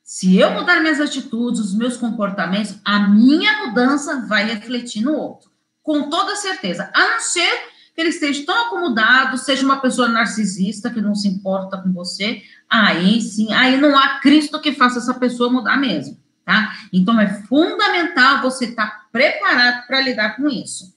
Se 0.03 0.37
eu 0.37 0.51
mudar 0.51 0.81
minhas 0.81 0.99
atitudes, 0.99 1.61
os 1.61 1.75
meus 1.75 1.95
comportamentos, 1.95 2.75
a 2.83 2.99
minha 3.07 3.67
mudança 3.67 4.25
vai 4.27 4.43
refletir 4.43 5.03
no 5.03 5.13
outro, 5.13 5.51
com 5.83 6.09
toda 6.09 6.35
certeza. 6.35 6.91
A 6.93 7.09
não 7.11 7.19
ser 7.19 7.68
que 7.99 8.03
ele 8.03 8.11
esteja 8.11 8.45
tão 8.45 8.67
acomodado, 8.67 9.37
seja 9.37 9.65
uma 9.65 9.81
pessoa 9.81 10.07
narcisista 10.07 10.89
que 10.89 11.01
não 11.01 11.13
se 11.13 11.27
importa 11.27 11.77
com 11.79 11.91
você, 11.91 12.41
aí 12.69 13.19
sim, 13.19 13.51
aí 13.51 13.75
não 13.75 13.97
há 13.97 14.21
Cristo 14.21 14.61
que 14.61 14.71
faça 14.71 14.99
essa 14.99 15.13
pessoa 15.15 15.51
mudar 15.51 15.75
mesmo, 15.75 16.17
tá? 16.45 16.77
Então 16.93 17.19
é 17.19 17.27
fundamental 17.43 18.41
você 18.41 18.67
estar 18.67 18.87
tá 18.87 19.05
preparado 19.11 19.85
para 19.85 19.99
lidar 19.99 20.37
com 20.37 20.47
isso. 20.47 20.95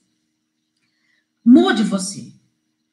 Mude 1.43 1.83
você. 1.83 2.31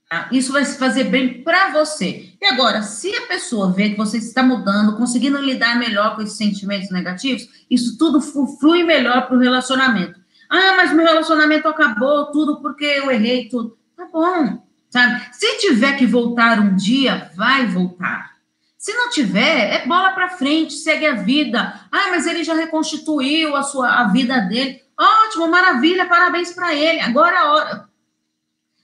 Tá? 0.09 0.29
Isso 0.33 0.53
vai 0.53 0.65
se 0.65 0.77
fazer 0.77 1.05
bem 1.05 1.45
para 1.45 1.71
você. 1.71 2.33
E 2.43 2.47
agora, 2.47 2.83
se 2.83 3.15
a 3.15 3.29
pessoa 3.29 3.71
vê 3.71 3.91
que 3.91 3.97
você 3.97 4.19
está 4.19 4.43
mudando, 4.43 4.97
conseguindo 4.97 5.39
lidar 5.39 5.79
melhor 5.79 6.17
com 6.17 6.23
esses 6.23 6.37
sentimentos 6.37 6.91
negativos, 6.91 7.49
isso 7.71 7.97
tudo 7.97 8.21
flui 8.21 8.83
melhor 8.83 9.29
para 9.29 9.37
o 9.37 9.41
relacionamento. 9.41 10.19
Ah, 10.49 10.75
mas 10.77 10.93
meu 10.93 11.07
relacionamento 11.07 11.69
acabou 11.69 12.33
tudo 12.33 12.61
porque 12.61 12.85
eu 12.85 13.09
errei 13.09 13.49
tudo. 13.49 13.79
Bom, 14.13 14.63
sabe? 14.89 15.23
Se 15.33 15.59
tiver 15.59 15.97
que 15.97 16.07
voltar 16.07 16.59
um 16.59 16.75
dia, 16.75 17.31
vai 17.37 17.67
voltar. 17.67 18.31
Se 18.79 18.95
não 18.95 19.11
tiver, 19.11 19.75
é 19.75 19.87
bola 19.87 20.13
para 20.13 20.31
frente, 20.31 20.73
segue 20.73 21.07
a 21.07 21.15
vida. 21.15 21.81
Ah, 21.93 22.09
mas 22.11 22.27
ele 22.27 22.43
já 22.43 22.55
reconstituiu 22.55 23.55
a 23.55 23.63
sua 23.63 24.01
a 24.01 24.09
vida 24.09 24.41
dele. 24.41 24.81
Ótimo, 24.99 25.49
maravilha, 25.49 26.07
parabéns 26.07 26.53
para 26.53 26.75
ele. 26.75 27.01
Agora 27.01 27.37
é 27.37 27.39
a 27.39 27.53
hora 27.53 27.89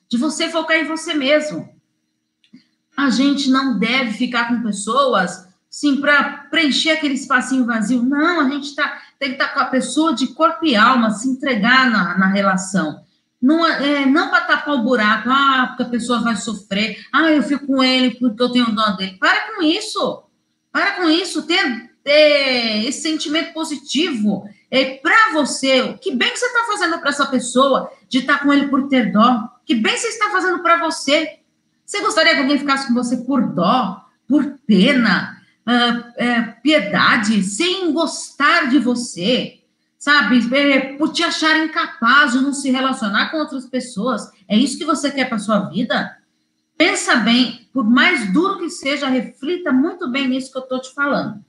de 0.08 0.18
você 0.18 0.48
focar 0.48 0.76
em 0.76 0.86
você 0.86 1.14
mesmo. 1.14 1.68
A 2.96 3.10
gente 3.10 3.50
não 3.50 3.78
deve 3.78 4.12
ficar 4.12 4.48
com 4.48 4.62
pessoas, 4.62 5.48
sim, 5.68 6.00
para 6.00 6.46
preencher 6.50 6.90
aquele 6.90 7.14
espacinho 7.14 7.66
vazio. 7.66 8.02
Não, 8.02 8.40
a 8.40 8.50
gente 8.50 8.74
tá, 8.74 9.00
tem 9.18 9.30
que 9.30 9.34
estar 9.34 9.48
tá 9.48 9.54
com 9.54 9.60
a 9.60 9.66
pessoa 9.66 10.14
de 10.14 10.28
corpo 10.28 10.64
e 10.64 10.76
alma, 10.76 11.10
se 11.10 11.28
entregar 11.28 11.90
na, 11.90 12.16
na 12.16 12.26
relação. 12.28 13.04
Não, 13.40 13.66
é, 13.66 14.06
não 14.06 14.30
para 14.30 14.44
tapar 14.44 14.74
o 14.74 14.82
buraco, 14.82 15.28
ah, 15.30 15.66
porque 15.68 15.82
a 15.82 15.90
pessoa 15.90 16.20
vai 16.20 16.36
sofrer, 16.36 16.98
ah, 17.12 17.30
eu 17.30 17.42
fico 17.42 17.66
com 17.66 17.84
ele 17.84 18.12
porque 18.12 18.42
eu 18.42 18.50
tenho 18.50 18.74
dó 18.74 18.90
dele. 18.92 19.16
Para 19.18 19.54
com 19.54 19.62
isso. 19.62 20.24
Para 20.72 20.92
com 20.92 21.08
isso. 21.08 21.42
Ter, 21.42 21.90
ter 22.02 22.86
esse 22.86 23.02
sentimento 23.02 23.52
positivo 23.52 24.48
é 24.70 24.96
para 24.96 25.32
você. 25.32 25.94
Que 26.00 26.14
bem 26.14 26.30
que 26.30 26.38
você 26.38 26.46
está 26.46 26.64
fazendo 26.66 26.98
para 26.98 27.10
essa 27.10 27.26
pessoa 27.26 27.90
de 28.08 28.18
estar 28.18 28.38
tá 28.38 28.44
com 28.44 28.52
ele 28.52 28.68
por 28.68 28.88
ter 28.88 29.12
dó? 29.12 29.48
Que 29.64 29.74
bem 29.74 29.96
você 29.96 30.08
está 30.08 30.30
fazendo 30.30 30.62
para 30.62 30.78
você? 30.78 31.38
Você 31.84 32.00
gostaria 32.00 32.34
que 32.34 32.40
alguém 32.40 32.58
ficasse 32.58 32.88
com 32.88 32.94
você 32.94 33.18
por 33.18 33.46
dó, 33.52 34.04
por 34.28 34.58
pena, 34.66 35.40
uh, 35.66 35.98
uh, 36.00 36.60
piedade, 36.62 37.42
sem 37.44 37.92
gostar 37.92 38.68
de 38.68 38.78
você? 38.78 39.60
Sabe, 40.06 40.38
é, 40.56 40.96
por 40.96 41.12
te 41.12 41.24
achar 41.24 41.64
incapaz 41.64 42.30
de 42.30 42.38
não 42.38 42.54
se 42.54 42.70
relacionar 42.70 43.28
com 43.28 43.38
outras 43.38 43.66
pessoas. 43.66 44.30
É 44.46 44.56
isso 44.56 44.78
que 44.78 44.84
você 44.84 45.10
quer 45.10 45.28
para 45.28 45.40
sua 45.40 45.68
vida? 45.68 46.16
Pensa 46.78 47.16
bem, 47.16 47.68
por 47.72 47.82
mais 47.82 48.32
duro 48.32 48.60
que 48.60 48.70
seja, 48.70 49.08
reflita 49.08 49.72
muito 49.72 50.08
bem 50.08 50.28
nisso 50.28 50.52
que 50.52 50.58
eu 50.58 50.62
estou 50.62 50.80
te 50.80 50.94
falando. 50.94 51.44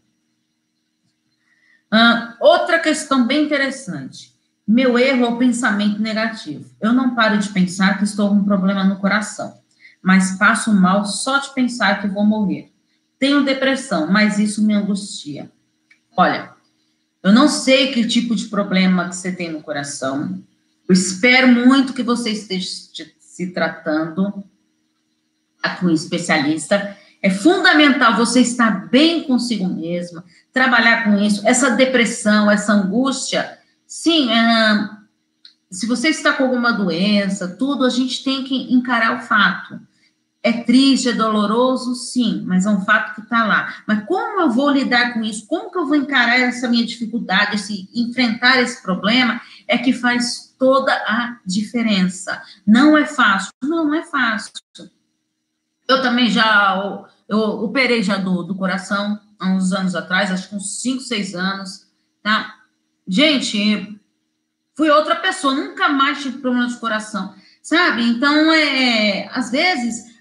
Uh, 1.94 2.34
outra 2.40 2.80
questão 2.80 3.28
bem 3.28 3.46
interessante. 3.46 4.34
Meu 4.68 4.98
erro 4.98 5.26
é 5.26 5.30
o 5.30 5.38
pensamento 5.38 6.02
negativo. 6.02 6.68
Eu 6.82 6.92
não 6.94 7.14
paro 7.14 7.38
de 7.38 7.50
pensar 7.50 8.00
que 8.00 8.06
estou 8.06 8.30
com 8.30 8.38
um 8.38 8.44
problema 8.44 8.84
no 8.84 8.98
coração, 8.98 9.56
mas 10.02 10.36
passo 10.36 10.74
mal 10.74 11.06
só 11.06 11.38
de 11.38 11.54
pensar 11.54 12.02
que 12.02 12.08
vou 12.08 12.26
morrer. 12.26 12.74
Tenho 13.20 13.46
depressão, 13.46 14.12
mas 14.12 14.40
isso 14.40 14.66
me 14.66 14.74
angustia. 14.74 15.52
Olha, 16.18 16.57
eu 17.24 17.32
não 17.34 17.48
sei 17.48 17.92
que 17.92 18.08
tipo 18.08 18.36
de 18.36 18.46
problema 18.46 19.10
que 19.10 19.16
você 19.16 19.32
tem 19.32 19.52
no 19.52 19.62
coração. 19.62 20.42
Eu 20.88 20.94
espero 20.94 21.48
muito 21.48 21.94
que 21.94 22.04
você 22.04 22.32
esteja 22.32 22.68
se 23.20 23.48
tratando 23.48 24.44
com 25.80 25.88
um 25.88 25.92
especialista. 25.92 26.98
É 27.22 27.30
fundamental 27.30 28.16
você 28.16 28.42
estar 28.42 28.88
bem 28.90 29.24
consigo 29.24 29.68
mesma, 29.68 30.24
trabalhar 30.54 31.04
com 31.04 31.20
isso. 31.20 31.46
Essa 31.46 31.72
depressão, 31.72 32.50
essa 32.50 32.72
angústia, 32.74 33.58
Sim, 33.88 34.30
é, 34.30 34.90
se 35.72 35.88
você 35.88 36.10
está 36.10 36.34
com 36.34 36.44
alguma 36.44 36.74
doença, 36.74 37.48
tudo, 37.48 37.86
a 37.86 37.90
gente 37.90 38.22
tem 38.22 38.44
que 38.44 38.74
encarar 38.74 39.18
o 39.18 39.22
fato. 39.22 39.80
É 40.44 40.52
triste, 40.52 41.10
é 41.10 41.14
doloroso, 41.14 41.96
sim, 41.96 42.44
mas 42.46 42.66
é 42.66 42.70
um 42.70 42.82
fato 42.82 43.16
que 43.16 43.22
está 43.22 43.46
lá. 43.46 43.84
Mas 43.86 44.06
como 44.06 44.42
eu 44.42 44.50
vou 44.50 44.70
lidar 44.70 45.14
com 45.14 45.22
isso? 45.22 45.46
Como 45.48 45.72
que 45.72 45.78
eu 45.78 45.86
vou 45.86 45.96
encarar 45.96 46.40
essa 46.40 46.70
minha 46.70 46.86
dificuldade, 46.86 47.56
esse, 47.56 47.90
enfrentar 47.94 48.62
esse 48.62 48.82
problema? 48.82 49.42
É 49.68 49.78
que 49.78 49.92
faz 49.92 50.56
toda 50.58 50.94
a 50.94 51.38
diferença. 51.46 52.42
Não 52.66 52.98
é 52.98 53.06
fácil. 53.06 53.52
Não, 53.62 53.94
é 53.94 54.04
fácil. 54.04 54.54
Eu 55.88 56.02
também 56.02 56.30
já 56.30 57.08
eu 57.28 57.40
operei 57.40 58.02
já 58.02 58.18
do, 58.18 58.44
do 58.44 58.56
coração 58.56 59.20
há 59.40 59.50
uns 59.50 59.74
anos 59.74 59.96
atrás, 59.96 60.32
acho 60.32 60.50
que 60.50 60.56
uns 60.56 60.82
5, 60.82 61.02
6 61.02 61.36
anos, 61.36 61.88
tá? 62.24 62.56
Gente, 63.08 64.00
fui 64.76 64.90
outra 64.90 65.16
pessoa, 65.16 65.54
nunca 65.54 65.90
mais 65.90 66.22
tive 66.22 66.40
problema 66.40 66.68
de 66.68 66.78
coração, 66.78 67.36
sabe? 67.62 68.04
Então, 68.04 68.52
é, 68.52 69.30
às 69.32 69.52
vezes, 69.52 70.17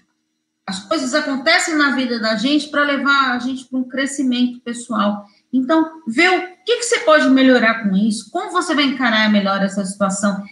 as 0.67 0.79
coisas 0.79 1.13
acontecem 1.13 1.75
na 1.75 1.95
vida 1.95 2.19
da 2.19 2.35
gente 2.35 2.67
para 2.67 2.83
levar 2.83 3.31
a 3.31 3.39
gente 3.39 3.63
para 3.65 3.79
um 3.79 3.87
crescimento 3.87 4.59
pessoal. 4.59 5.25
Então, 5.51 6.01
vê 6.05 6.27
o 6.27 6.41
que, 6.65 6.79
que 6.79 6.83
você 6.83 6.99
pode 6.99 7.29
melhorar 7.29 7.83
com 7.83 7.95
isso, 7.95 8.29
como 8.29 8.51
você 8.51 8.75
vai 8.75 8.83
encarar 8.83 9.31
melhor 9.31 9.63
essa 9.63 9.85
situação. 9.85 10.43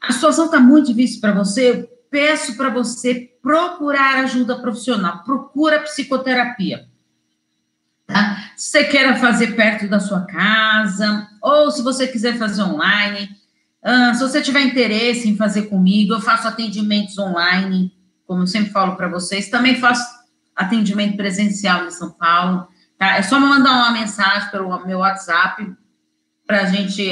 A 0.00 0.12
situação 0.12 0.44
está 0.44 0.60
muito 0.60 0.94
difícil 0.94 1.20
para 1.20 1.32
você, 1.32 1.90
peço 2.08 2.56
para 2.56 2.70
você 2.70 3.32
procurar 3.42 4.22
ajuda 4.22 4.60
profissional, 4.60 5.24
procura 5.24 5.80
psicoterapia. 5.80 6.86
Tá? 8.06 8.52
Se 8.56 8.70
você 8.70 8.84
queira 8.84 9.16
fazer 9.16 9.56
perto 9.56 9.88
da 9.88 9.98
sua 9.98 10.20
casa, 10.20 11.28
ou 11.42 11.68
se 11.72 11.82
você 11.82 12.06
quiser 12.06 12.38
fazer 12.38 12.62
online, 12.62 13.28
uh, 13.84 14.14
se 14.14 14.20
você 14.20 14.40
tiver 14.40 14.60
interesse 14.60 15.28
em 15.28 15.36
fazer 15.36 15.62
comigo, 15.62 16.14
eu 16.14 16.20
faço 16.20 16.46
atendimentos 16.46 17.18
online, 17.18 17.92
como 18.32 18.44
eu 18.44 18.46
sempre 18.46 18.70
falo 18.70 18.96
para 18.96 19.08
vocês, 19.08 19.50
também 19.50 19.78
faço 19.78 20.02
atendimento 20.56 21.18
presencial 21.18 21.84
em 21.84 21.90
São 21.90 22.10
Paulo, 22.10 22.66
tá? 22.96 23.18
É 23.18 23.22
só 23.22 23.38
me 23.38 23.44
mandar 23.44 23.72
uma 23.72 23.92
mensagem 23.92 24.50
pelo 24.50 24.86
meu 24.86 25.00
WhatsApp 25.00 25.70
para 26.46 26.62
a 26.62 26.64
gente, 26.64 27.10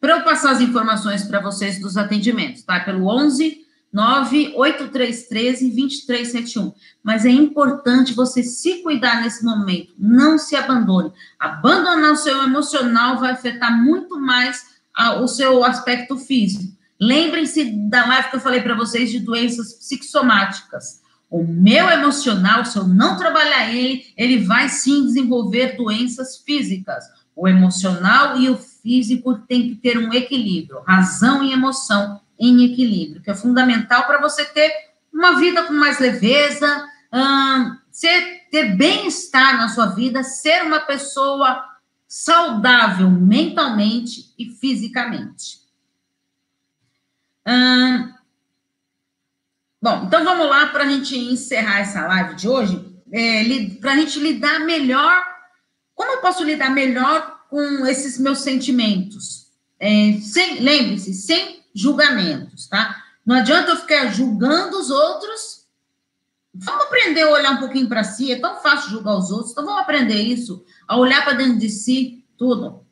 para 0.00 0.16
eu 0.16 0.24
passar 0.24 0.52
as 0.52 0.62
informações 0.62 1.22
para 1.24 1.40
vocês 1.40 1.78
dos 1.78 1.98
atendimentos, 1.98 2.62
tá? 2.62 2.80
Pelo 2.80 3.06
11 3.06 3.60
98313 3.92 5.68
2371. 5.72 6.72
Mas 7.02 7.26
é 7.26 7.30
importante 7.30 8.14
você 8.14 8.42
se 8.42 8.82
cuidar 8.82 9.20
nesse 9.20 9.44
momento, 9.44 9.92
não 9.98 10.38
se 10.38 10.56
abandone. 10.56 11.12
Abandonar 11.38 12.12
o 12.12 12.16
seu 12.16 12.42
emocional 12.44 13.18
vai 13.18 13.32
afetar 13.32 13.76
muito 13.76 14.18
mais 14.18 14.64
a, 14.94 15.20
o 15.20 15.28
seu 15.28 15.62
aspecto 15.62 16.16
físico. 16.16 16.79
Lembrem-se 17.00 17.64
da 17.88 18.06
live 18.06 18.28
que 18.28 18.36
eu 18.36 18.40
falei 18.40 18.60
para 18.60 18.74
vocês 18.74 19.10
de 19.10 19.20
doenças 19.20 19.72
psicossomáticas. 19.72 21.00
O 21.30 21.44
meu 21.44 21.88
emocional, 21.88 22.64
se 22.64 22.76
eu 22.76 22.86
não 22.86 23.16
trabalhar 23.16 23.72
ele, 23.74 24.04
ele 24.16 24.44
vai 24.44 24.68
sim 24.68 25.06
desenvolver 25.06 25.76
doenças 25.76 26.38
físicas. 26.38 27.04
O 27.34 27.48
emocional 27.48 28.38
e 28.38 28.50
o 28.50 28.58
físico 28.58 29.38
tem 29.38 29.68
que 29.68 29.76
ter 29.76 29.96
um 29.96 30.12
equilíbrio, 30.12 30.82
razão 30.86 31.42
e 31.42 31.52
emoção 31.52 32.20
em 32.38 32.64
equilíbrio, 32.64 33.22
que 33.22 33.30
é 33.30 33.34
fundamental 33.34 34.06
para 34.06 34.20
você 34.20 34.44
ter 34.44 34.70
uma 35.12 35.38
vida 35.38 35.62
com 35.62 35.72
mais 35.72 35.98
leveza, 35.98 36.84
hum, 37.12 37.76
ser, 37.90 38.48
ter 38.50 38.76
bem-estar 38.76 39.56
na 39.56 39.68
sua 39.68 39.86
vida, 39.86 40.22
ser 40.22 40.62
uma 40.64 40.80
pessoa 40.80 41.64
saudável 42.08 43.10
mentalmente 43.10 44.34
e 44.38 44.50
fisicamente. 44.50 45.59
Bom, 49.82 50.04
então 50.04 50.22
vamos 50.22 50.46
lá 50.46 50.66
para 50.66 50.84
a 50.84 50.88
gente 50.88 51.16
encerrar 51.18 51.80
essa 51.80 52.06
live 52.06 52.34
de 52.34 52.46
hoje, 52.46 53.02
é, 53.10 53.70
para 53.80 53.92
a 53.92 53.96
gente 53.96 54.20
lidar 54.20 54.60
melhor. 54.60 55.24
Como 55.94 56.12
eu 56.12 56.20
posso 56.20 56.44
lidar 56.44 56.70
melhor 56.70 57.46
com 57.48 57.86
esses 57.86 58.18
meus 58.18 58.40
sentimentos? 58.40 59.48
É, 59.78 60.18
sem, 60.20 60.60
lembre-se, 60.60 61.14
sem 61.14 61.64
julgamentos, 61.74 62.66
tá? 62.68 63.02
Não 63.24 63.36
adianta 63.36 63.70
eu 63.70 63.76
ficar 63.76 64.12
julgando 64.12 64.78
os 64.78 64.90
outros. 64.90 65.66
Vamos 66.52 66.84
aprender 66.84 67.22
a 67.22 67.30
olhar 67.30 67.52
um 67.52 67.58
pouquinho 67.58 67.88
para 67.88 68.04
si. 68.04 68.32
É 68.32 68.38
tão 68.38 68.60
fácil 68.60 68.90
julgar 68.90 69.16
os 69.16 69.30
outros. 69.30 69.52
Então 69.52 69.64
vamos 69.64 69.80
aprender 69.80 70.20
isso, 70.20 70.62
a 70.86 70.96
olhar 70.96 71.24
para 71.24 71.34
dentro 71.34 71.58
de 71.58 71.70
si, 71.70 72.24
tudo. 72.36 72.84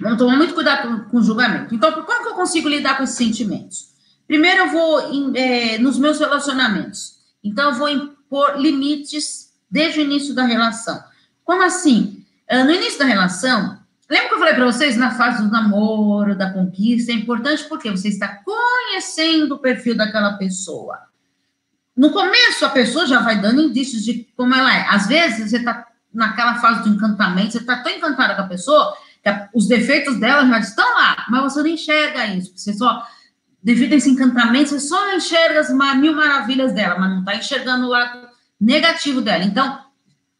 Vamos 0.00 0.18
tomar 0.18 0.36
muito 0.36 0.54
cuidado 0.54 1.06
com, 1.10 1.18
o 1.18 1.22
julgamento. 1.22 1.74
Então, 1.74 1.92
como 1.92 2.22
que 2.22 2.28
eu 2.28 2.34
consigo 2.34 2.68
lidar 2.68 2.96
com 2.96 3.04
esses 3.04 3.16
sentimentos? 3.16 3.90
Primeiro, 4.26 4.64
eu 4.64 4.70
vou 4.70 5.12
em, 5.12 5.36
é, 5.36 5.78
nos 5.78 5.98
meus 5.98 6.18
relacionamentos. 6.18 7.16
Então, 7.44 7.70
eu 7.70 7.76
vou 7.76 7.88
impor 7.88 8.58
limites 8.58 9.52
desde 9.70 10.00
o 10.00 10.02
início 10.02 10.34
da 10.34 10.44
relação. 10.44 11.02
Como 11.44 11.62
assim? 11.62 12.24
Ah, 12.48 12.64
no 12.64 12.72
início 12.72 12.98
da 12.98 13.04
relação, 13.04 13.80
Lembra 14.10 14.28
que 14.28 14.34
eu 14.34 14.38
falei 14.40 14.54
para 14.54 14.64
vocês 14.64 14.96
na 14.96 15.12
fase 15.12 15.40
do 15.40 15.48
namoro, 15.48 16.36
da 16.36 16.52
conquista? 16.52 17.12
É 17.12 17.14
importante 17.14 17.62
porque 17.68 17.88
você 17.88 18.08
está 18.08 18.26
conhecendo 18.26 19.54
o 19.54 19.58
perfil 19.58 19.96
daquela 19.96 20.32
pessoa. 20.32 20.98
No 21.96 22.10
começo, 22.10 22.64
a 22.64 22.70
pessoa 22.70 23.06
já 23.06 23.20
vai 23.20 23.40
dando 23.40 23.62
indícios 23.62 24.02
de 24.02 24.26
como 24.36 24.52
ela 24.52 24.76
é. 24.76 24.84
Às 24.88 25.06
vezes, 25.06 25.48
você 25.48 25.58
está 25.58 25.86
naquela 26.12 26.56
fase 26.56 26.82
do 26.82 26.88
encantamento, 26.88 27.52
você 27.52 27.58
está 27.58 27.76
tão 27.76 27.92
encantada 27.92 28.34
com 28.34 28.42
a 28.42 28.48
pessoa 28.48 28.96
os 29.54 29.68
defeitos 29.68 30.18
dela 30.18 30.46
já 30.46 30.58
estão 30.58 30.94
lá, 30.94 31.26
mas 31.28 31.42
você 31.42 31.60
não 31.60 31.68
enxerga 31.68 32.26
isso. 32.26 32.52
Você 32.56 32.72
só, 32.72 33.06
devido 33.62 33.92
a 33.92 33.96
esse 33.96 34.10
encantamento, 34.10 34.70
você 34.70 34.80
só 34.80 35.14
enxerga 35.14 35.60
as 35.60 35.70
mil 35.98 36.14
maravilhas 36.14 36.72
dela, 36.72 36.98
mas 36.98 37.10
não 37.10 37.20
está 37.20 37.36
enxergando 37.36 37.86
o 37.86 37.90
lado 37.90 38.28
negativo 38.60 39.20
dela. 39.20 39.44
Então, 39.44 39.78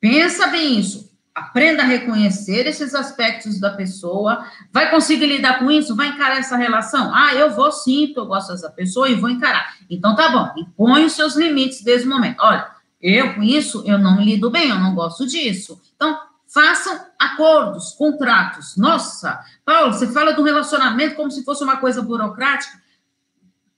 pensa 0.01 0.47
bem 0.47 0.79
isso. 0.79 1.11
Aprenda 1.35 1.83
a 1.83 1.87
reconhecer 1.87 2.67
esses 2.67 2.95
aspectos 2.95 3.61
da 3.61 3.71
pessoa. 3.71 4.45
Vai 4.73 4.91
conseguir 4.91 5.27
lidar 5.27 5.59
com 5.59 5.71
isso? 5.71 5.95
Vai 5.95 6.09
encarar 6.09 6.39
essa 6.39 6.57
relação? 6.57 7.15
Ah, 7.15 7.35
eu 7.35 7.51
vou 7.51 7.71
sim, 7.71 8.07
porque 8.07 8.21
eu 8.21 8.27
gosto 8.27 8.51
dessa 8.51 8.69
pessoa 8.71 9.09
e 9.09 9.15
vou 9.15 9.31
encarar. 9.31 9.77
Então 9.89 10.17
tá 10.17 10.31
bom, 10.31 10.61
impõe 10.61 11.05
os 11.05 11.13
seus 11.13 11.37
limites 11.37 11.83
desde 11.83 12.07
o 12.07 12.11
momento. 12.11 12.37
Olha, 12.41 12.67
eu 13.01 13.35
com 13.35 13.43
isso, 13.43 13.83
eu 13.87 13.99
não 13.99 14.21
lido 14.21 14.51
bem, 14.51 14.69
eu 14.69 14.79
não 14.79 14.95
gosto 14.95 15.27
disso. 15.27 15.81
Então, 15.95 16.19
façam 16.53 17.01
acordos, 17.19 17.93
contratos. 17.93 18.77
Nossa, 18.77 19.41
Paulo, 19.65 19.93
você 19.93 20.07
fala 20.09 20.33
do 20.33 20.43
relacionamento 20.43 21.15
como 21.15 21.31
se 21.31 21.45
fosse 21.45 21.63
uma 21.63 21.77
coisa 21.77 22.03
burocrática. 22.03 22.79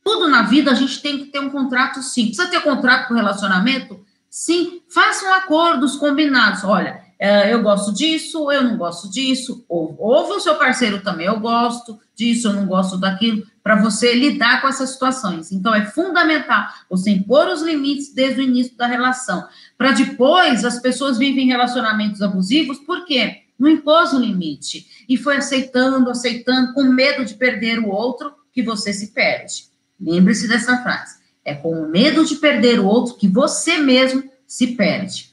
Tudo 0.03 0.29
na 0.29 0.43
vida 0.43 0.71
a 0.71 0.75
gente 0.75 1.01
tem 1.01 1.19
que 1.19 1.27
ter 1.27 1.39
um 1.39 1.51
contrato 1.51 2.03
sim. 2.03 2.27
Precisa 2.27 2.49
ter 2.49 2.61
contrato 2.61 3.09
com 3.09 3.15
relacionamento? 3.15 4.05
Sim. 4.29 4.83
Façam 4.89 5.33
acordos 5.35 5.97
combinados. 5.97 6.65
Olha, 6.65 7.03
é, 7.25 7.55
eu 7.55 7.63
gosto 7.63 7.93
disso, 7.93 8.51
eu 8.51 8.65
não 8.65 8.77
gosto 8.77 9.09
disso, 9.09 9.65
ou 9.69 9.95
ouve 9.97 10.33
o 10.33 10.41
seu 10.41 10.57
parceiro 10.57 11.05
também, 11.05 11.29
eu 11.29 11.39
gosto 11.39 12.01
disso, 12.17 12.49
eu 12.49 12.53
não 12.53 12.67
gosto 12.67 12.99
daquilo, 12.99 13.47
para 13.63 13.77
você 13.77 14.13
lidar 14.13 14.61
com 14.61 14.67
essas 14.67 14.91
situações. 14.91 15.53
Então, 15.53 15.73
é 15.73 15.85
fundamental 15.85 16.67
você 16.91 17.11
impor 17.11 17.47
os 17.47 17.63
limites 17.63 18.13
desde 18.13 18.41
o 18.41 18.43
início 18.43 18.77
da 18.77 18.89
relação, 18.89 19.47
para 19.83 19.91
depois 19.91 20.65
as 20.65 20.79
pessoas 20.79 21.19
vivem 21.19 21.49
relacionamentos 21.49 22.23
abusivos, 22.23 22.79
por 22.79 23.05
quê? 23.05 23.43
Não 23.59 23.69
impôs 23.69 24.13
o 24.13 24.21
limite, 24.21 24.87
e 25.09 25.17
foi 25.17 25.39
aceitando, 25.39 26.09
aceitando, 26.09 26.73
com 26.73 26.85
medo 26.85 27.25
de 27.25 27.35
perder 27.35 27.81
o 27.81 27.89
outro, 27.89 28.33
que 28.53 28.63
você 28.63 28.93
se 28.93 29.09
perde. 29.09 29.65
Lembre-se 30.01 30.47
dessa 30.47 30.81
frase. 30.85 31.17
É 31.45 31.53
com 31.57 31.89
medo 31.89 32.25
de 32.25 32.37
perder 32.37 32.79
o 32.79 32.87
outro 32.87 33.17
que 33.17 33.27
você 33.27 33.79
mesmo 33.79 34.23
se 34.47 34.69
perde. 34.69 35.33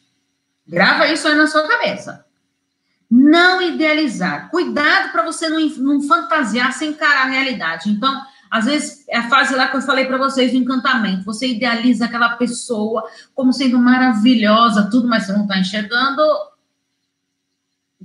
Grava 0.68 1.08
isso 1.10 1.28
aí 1.28 1.36
na 1.36 1.46
sua 1.46 1.68
cabeça. 1.68 2.26
Não 3.08 3.62
idealizar. 3.62 4.50
Cuidado 4.50 5.12
para 5.12 5.24
você 5.24 5.48
não, 5.48 5.60
não 5.78 6.02
fantasiar 6.02 6.74
sem 6.74 6.90
encarar 6.90 7.28
a 7.28 7.30
realidade. 7.30 7.88
Então, 7.92 8.20
às 8.50 8.66
vezes, 8.66 9.06
é 9.08 9.18
a 9.18 9.30
fase 9.30 9.56
lá 9.56 9.68
que 9.68 9.78
eu 9.78 9.82
falei 9.82 10.06
para 10.06 10.18
vocês 10.18 10.52
do 10.52 10.58
encantamento. 10.58 11.24
Você 11.26 11.48
idealiza 11.48 12.06
aquela 12.06 12.30
pessoa 12.36 13.04
como 13.36 13.54
sendo 13.54 13.78
maravilhosa, 13.78 14.90
tudo, 14.90 15.08
mas 15.08 15.26
você 15.26 15.34
não 15.34 15.44
está 15.44 15.60
enxergando 15.60 16.24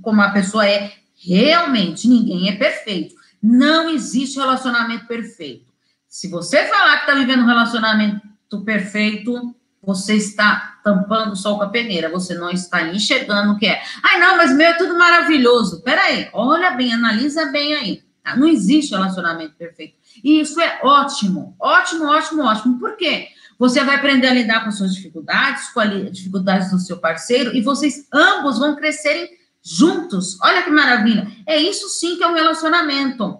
como 0.01 0.21
a 0.21 0.29
pessoa 0.29 0.67
é 0.67 0.93
realmente. 1.15 2.07
Ninguém 2.07 2.49
é 2.49 2.55
perfeito. 2.55 3.15
Não 3.41 3.89
existe 3.89 4.37
relacionamento 4.37 5.07
perfeito. 5.07 5.73
Se 6.07 6.29
você 6.29 6.65
falar 6.65 6.97
que 6.97 7.01
está 7.01 7.15
vivendo 7.15 7.41
um 7.41 7.47
relacionamento 7.47 8.21
perfeito, 8.63 9.55
você 9.81 10.15
está 10.15 10.79
tampando 10.83 11.35
só 11.35 11.55
com 11.55 11.63
a 11.63 11.69
peneira, 11.69 12.09
você 12.09 12.35
não 12.35 12.49
está 12.49 12.83
enxergando 12.83 13.53
o 13.53 13.57
que 13.57 13.67
é. 13.67 13.81
Ai, 14.03 14.19
não, 14.19 14.37
mas 14.37 14.55
meu 14.55 14.67
é 14.67 14.77
tudo 14.77 14.97
maravilhoso. 14.97 15.81
Peraí, 15.81 16.29
olha 16.33 16.71
bem, 16.71 16.93
analisa 16.93 17.47
bem 17.47 17.73
aí. 17.73 18.04
Tá? 18.25 18.35
Não 18.35 18.47
existe 18.47 18.91
relacionamento 18.91 19.53
perfeito. 19.55 19.95
E 20.23 20.41
isso 20.41 20.59
é 20.59 20.79
ótimo, 20.83 21.55
ótimo, 21.59 22.05
ótimo, 22.05 22.43
ótimo. 22.43 22.79
Por 22.79 22.97
quê? 22.97 23.27
Você 23.59 23.83
vai 23.83 23.95
aprender 23.95 24.27
a 24.27 24.33
lidar 24.33 24.65
com 24.65 24.71
suas 24.71 24.95
dificuldades, 24.95 25.69
com 25.69 25.79
as 25.79 26.11
dificuldades 26.11 26.71
do 26.71 26.79
seu 26.79 26.97
parceiro, 26.97 27.55
e 27.55 27.61
vocês 27.61 28.07
ambos 28.11 28.57
vão 28.57 28.75
crescerem 28.75 29.29
juntos. 29.63 30.37
Olha 30.41 30.63
que 30.63 30.71
maravilha. 30.71 31.31
É 31.45 31.57
isso 31.57 31.87
sim 31.87 32.17
que 32.17 32.23
é 32.23 32.27
um 32.27 32.33
relacionamento. 32.33 33.39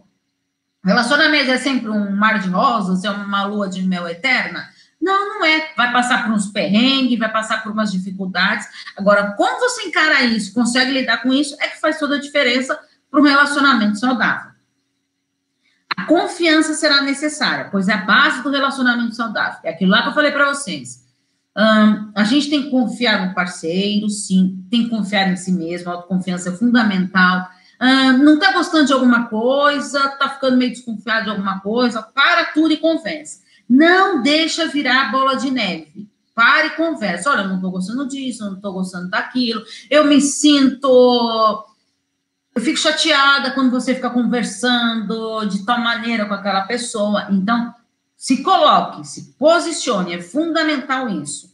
Relacionamento 0.83 1.49
é 1.49 1.57
sempre 1.57 1.89
um 1.89 2.15
mar 2.15 2.39
de 2.39 2.47
rosas, 2.47 3.03
é 3.03 3.09
uma 3.09 3.45
lua 3.45 3.67
de 3.67 3.81
mel 3.81 4.07
eterna? 4.07 4.69
Não, 5.01 5.39
não 5.39 5.45
é. 5.45 5.73
Vai 5.75 5.91
passar 5.91 6.23
por 6.23 6.31
uns 6.31 6.47
perrengues, 6.47 7.17
vai 7.17 7.31
passar 7.31 7.63
por 7.63 7.71
umas 7.71 7.91
dificuldades. 7.91 8.67
Agora, 8.95 9.33
como 9.33 9.59
você 9.59 9.87
encara 9.87 10.21
isso, 10.21 10.53
consegue 10.53 10.91
lidar 10.91 11.23
com 11.23 11.33
isso, 11.33 11.55
é 11.59 11.67
que 11.67 11.81
faz 11.81 11.97
toda 11.97 12.15
a 12.15 12.21
diferença 12.21 12.79
para 13.09 13.19
um 13.19 13.23
relacionamento 13.23 13.97
saudável. 13.97 14.54
A 15.95 16.05
confiança 16.05 16.73
será 16.73 17.01
necessária, 17.01 17.69
pois 17.71 17.87
é 17.87 17.93
a 17.93 18.05
base 18.05 18.43
do 18.43 18.49
relacionamento 18.49 19.15
saudável. 19.15 19.59
É 19.63 19.69
aquilo 19.69 19.91
lá 19.91 20.03
que 20.03 20.09
eu 20.09 20.13
falei 20.13 20.31
para 20.31 20.53
vocês. 20.53 21.03
Um, 21.57 22.11
a 22.13 22.23
gente 22.25 22.49
tem 22.49 22.63
que 22.63 22.69
confiar 22.69 23.25
no 23.25 23.33
parceiro, 23.33 24.09
sim, 24.09 24.65
tem 24.69 24.83
que 24.83 24.89
confiar 24.89 25.31
em 25.31 25.37
si 25.37 25.53
mesmo, 25.53 25.89
a 25.89 25.93
autoconfiança 25.93 26.49
é 26.49 26.51
fundamental. 26.51 27.47
Um, 27.81 28.17
não 28.23 28.35
está 28.35 28.51
gostando 28.51 28.85
de 28.85 28.93
alguma 28.93 29.27
coisa, 29.27 29.99
está 29.99 30.29
ficando 30.29 30.57
meio 30.57 30.71
desconfiado 30.71 31.25
de 31.25 31.29
alguma 31.31 31.61
coisa, 31.61 32.01
para 32.01 32.45
tudo 32.45 32.73
e 32.73 32.77
conversa. 32.77 33.39
Não 33.69 34.21
deixa 34.21 34.67
virar 34.67 35.11
bola 35.11 35.35
de 35.35 35.49
neve. 35.49 36.09
Pare 36.35 36.67
e 36.67 36.71
conversa. 36.71 37.31
Olha, 37.31 37.41
eu 37.41 37.47
não 37.47 37.55
estou 37.55 37.71
gostando 37.71 38.07
disso, 38.07 38.43
não 38.43 38.55
estou 38.55 38.73
gostando 38.73 39.09
daquilo. 39.09 39.63
Eu 39.89 40.05
me 40.05 40.19
sinto. 40.19 41.65
Eu 42.55 42.61
fico 42.61 42.79
chateada 42.79 43.51
quando 43.51 43.69
você 43.69 43.93
fica 43.93 44.09
conversando 44.09 45.43
de 45.45 45.65
tal 45.65 45.77
maneira 45.79 46.25
com 46.25 46.33
aquela 46.33 46.61
pessoa. 46.61 47.27
Então, 47.29 47.75
se 48.15 48.41
coloque, 48.41 49.05
se 49.05 49.33
posicione. 49.33 50.13
É 50.13 50.21
fundamental 50.21 51.09
isso. 51.09 51.53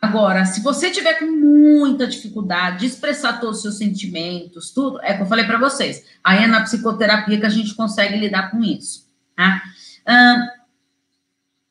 Agora, 0.00 0.46
se 0.46 0.62
você 0.62 0.90
tiver 0.90 1.18
com 1.18 1.26
muita 1.26 2.06
dificuldade 2.06 2.80
de 2.80 2.86
expressar 2.86 3.40
todos 3.40 3.56
os 3.56 3.62
seus 3.62 3.78
sentimentos, 3.78 4.70
tudo, 4.70 4.98
é 5.02 5.14
que 5.14 5.22
eu 5.22 5.26
falei 5.26 5.44
para 5.44 5.58
vocês. 5.58 6.04
Aí 6.22 6.44
é 6.44 6.46
na 6.46 6.62
psicoterapia 6.62 7.38
que 7.38 7.46
a 7.46 7.50
gente 7.50 7.74
consegue 7.74 8.16
lidar 8.16 8.50
com 8.50 8.62
isso. 8.62 9.04
Tá? 9.36 9.62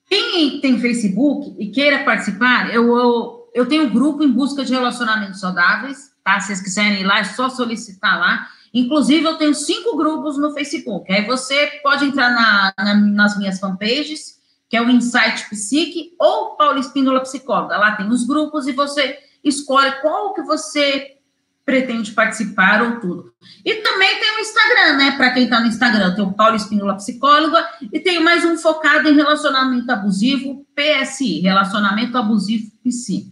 quem 0.10 0.60
tem 0.60 0.80
Facebook 0.80 1.56
e 1.58 1.70
queira 1.70 2.04
participar, 2.04 2.74
eu, 2.74 2.96
eu, 2.98 3.52
eu 3.54 3.66
tenho 3.68 3.86
um 3.86 3.90
grupo 3.90 4.24
em 4.24 4.32
busca 4.32 4.64
de 4.64 4.74
relacionamentos 4.74 5.40
saudáveis, 5.40 6.13
tá? 6.24 6.40
Se 6.40 6.48
vocês 6.48 6.62
quiserem 6.62 7.02
ir 7.02 7.04
lá, 7.04 7.20
é 7.20 7.24
só 7.24 7.50
solicitar 7.50 8.20
lá. 8.20 8.48
Inclusive, 8.74 9.26
eu 9.26 9.38
tenho 9.38 9.54
cinco 9.54 9.96
grupos 9.96 10.38
no 10.38 10.54
Facebook. 10.54 11.12
Aí 11.12 11.26
você 11.26 11.80
pode 11.84 12.06
entrar 12.06 12.32
na, 12.32 12.74
na, 12.78 12.96
nas 12.96 13.38
minhas 13.38 13.60
fanpages, 13.60 14.40
que 14.68 14.76
é 14.76 14.82
o 14.82 14.90
Insight 14.90 15.48
Psique 15.50 16.16
ou 16.20 16.56
Paula 16.56 16.80
Espíndola 16.80 17.22
Psicóloga. 17.22 17.78
Lá 17.78 17.96
tem 17.96 18.10
os 18.10 18.26
grupos 18.26 18.68
e 18.68 18.72
você 18.72 19.20
escolhe 19.44 19.92
qual 20.02 20.34
que 20.34 20.42
você 20.42 21.18
pretende 21.66 22.12
participar 22.12 22.82
ou 22.82 23.00
tudo. 23.00 23.34
E 23.64 23.76
também 23.76 24.20
tem 24.20 24.36
o 24.36 24.40
Instagram, 24.40 24.98
né? 24.98 25.12
Para 25.12 25.32
quem 25.32 25.44
está 25.46 25.60
no 25.60 25.68
Instagram, 25.68 26.16
tem 26.16 26.26
o 26.26 26.34
Paulo 26.34 26.56
Espínola 26.56 26.96
Psicóloga 26.96 27.66
e 27.92 28.00
tem 28.00 28.22
mais 28.22 28.44
um 28.44 28.58
focado 28.58 29.08
em 29.08 29.16
relacionamento 29.16 29.90
abusivo, 29.92 30.66
PSI, 30.76 31.40
Relacionamento 31.42 32.18
Abusivo 32.18 32.72
PSI. 32.84 33.32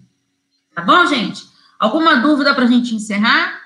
Tá 0.73 0.81
bom, 0.81 1.05
gente? 1.07 1.50
Alguma 1.81 2.17
dúvida 2.17 2.53
para 2.53 2.65
a 2.65 2.67
gente 2.67 2.93
encerrar? 2.93 3.59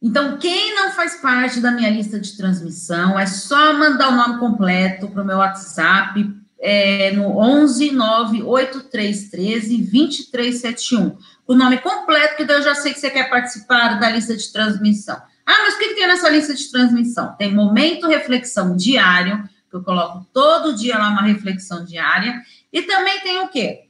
Então, 0.00 0.38
quem 0.38 0.72
não 0.76 0.92
faz 0.92 1.16
parte 1.16 1.58
da 1.58 1.72
minha 1.72 1.90
lista 1.90 2.20
de 2.20 2.36
transmissão, 2.36 3.18
é 3.18 3.26
só 3.26 3.72
mandar 3.72 4.10
o 4.10 4.16
nome 4.16 4.38
completo 4.38 5.08
para 5.08 5.20
o 5.20 5.26
meu 5.26 5.38
WhatsApp, 5.38 6.32
é, 6.60 7.10
no 7.10 7.36
11 7.36 7.90
98313 7.90 9.78
2371 9.78 11.18
o 11.44 11.56
nome 11.56 11.78
completo, 11.78 12.36
que 12.36 12.44
eu 12.44 12.62
já 12.62 12.76
sei 12.76 12.94
que 12.94 13.00
você 13.00 13.10
quer 13.10 13.28
participar 13.28 13.98
da 13.98 14.08
lista 14.08 14.36
de 14.36 14.52
transmissão. 14.52 15.20
Ah, 15.44 15.56
mas 15.64 15.74
o 15.74 15.78
que 15.78 15.94
tem 15.96 16.06
nessa 16.06 16.30
lista 16.30 16.54
de 16.54 16.70
transmissão? 16.70 17.34
Tem 17.36 17.52
momento 17.52 18.06
reflexão 18.06 18.76
diário, 18.76 19.42
que 19.68 19.74
eu 19.74 19.82
coloco 19.82 20.24
todo 20.32 20.76
dia 20.76 20.96
lá 20.96 21.08
uma 21.08 21.22
reflexão 21.22 21.84
diária, 21.84 22.40
e 22.72 22.82
também 22.82 23.18
tem 23.22 23.40
o 23.40 23.48
quê? 23.48 23.88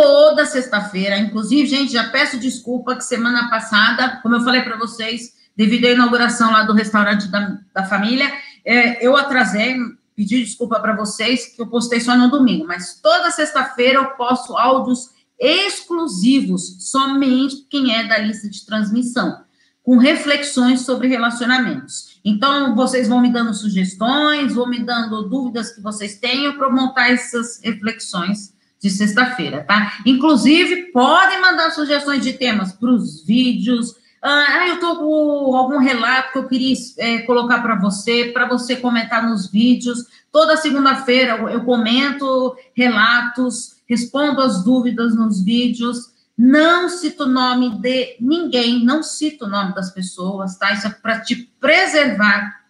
Toda 0.00 0.46
sexta-feira, 0.46 1.18
inclusive, 1.18 1.68
gente, 1.68 1.92
já 1.92 2.08
peço 2.08 2.38
desculpa 2.38 2.96
que 2.96 3.04
semana 3.04 3.50
passada, 3.50 4.18
como 4.22 4.34
eu 4.34 4.40
falei 4.40 4.62
para 4.62 4.78
vocês, 4.78 5.34
devido 5.54 5.84
à 5.84 5.90
inauguração 5.90 6.50
lá 6.50 6.62
do 6.62 6.72
restaurante 6.72 7.28
da, 7.28 7.58
da 7.74 7.84
família, 7.84 8.32
é, 8.64 9.06
eu 9.06 9.14
atrasei, 9.14 9.76
pedi 10.16 10.42
desculpa 10.42 10.80
para 10.80 10.96
vocês, 10.96 11.54
que 11.54 11.60
eu 11.60 11.66
postei 11.66 12.00
só 12.00 12.16
no 12.16 12.30
domingo, 12.30 12.66
mas 12.66 12.98
toda 12.98 13.30
sexta-feira 13.30 13.98
eu 13.98 14.06
posto 14.12 14.56
áudios 14.56 15.10
exclusivos, 15.38 16.90
somente 16.90 17.66
quem 17.68 17.94
é 17.94 18.08
da 18.08 18.16
lista 18.16 18.48
de 18.48 18.64
transmissão, 18.64 19.42
com 19.82 19.98
reflexões 19.98 20.80
sobre 20.80 21.08
relacionamentos. 21.08 22.18
Então, 22.24 22.74
vocês 22.74 23.06
vão 23.06 23.20
me 23.20 23.30
dando 23.30 23.52
sugestões, 23.52 24.54
vão 24.54 24.66
me 24.66 24.82
dando 24.82 25.28
dúvidas 25.28 25.74
que 25.74 25.82
vocês 25.82 26.18
tenham 26.18 26.56
para 26.56 26.70
montar 26.70 27.10
essas 27.10 27.60
reflexões 27.62 28.58
de 28.80 28.90
sexta-feira, 28.90 29.62
tá? 29.64 29.98
Inclusive, 30.06 30.90
podem 30.92 31.40
mandar 31.40 31.70
sugestões 31.70 32.22
de 32.22 32.32
temas 32.32 32.72
para 32.72 32.90
os 32.90 33.24
vídeos, 33.24 33.94
Ah, 34.22 34.68
eu 34.68 34.74
estou 34.74 34.96
com 34.96 35.56
algum 35.56 35.78
relato 35.78 36.32
que 36.32 36.38
eu 36.38 36.46
queria 36.46 36.74
é, 36.98 37.18
colocar 37.20 37.62
para 37.62 37.74
você, 37.76 38.26
para 38.26 38.46
você 38.46 38.76
comentar 38.76 39.26
nos 39.26 39.50
vídeos. 39.50 40.04
Toda 40.30 40.58
segunda-feira 40.58 41.38
eu 41.50 41.64
comento 41.64 42.54
relatos, 42.74 43.76
respondo 43.88 44.42
as 44.42 44.62
dúvidas 44.62 45.16
nos 45.16 45.42
vídeos. 45.42 46.10
Não 46.36 46.88
cito 46.88 47.24
o 47.24 47.28
nome 47.28 47.78
de 47.80 48.16
ninguém, 48.20 48.84
não 48.84 49.02
cito 49.02 49.46
o 49.46 49.48
nome 49.48 49.74
das 49.74 49.90
pessoas, 49.90 50.58
tá? 50.58 50.70
Isso 50.72 50.86
é 50.86 50.90
para 50.90 51.20
te 51.20 51.36
preservar 51.58 52.60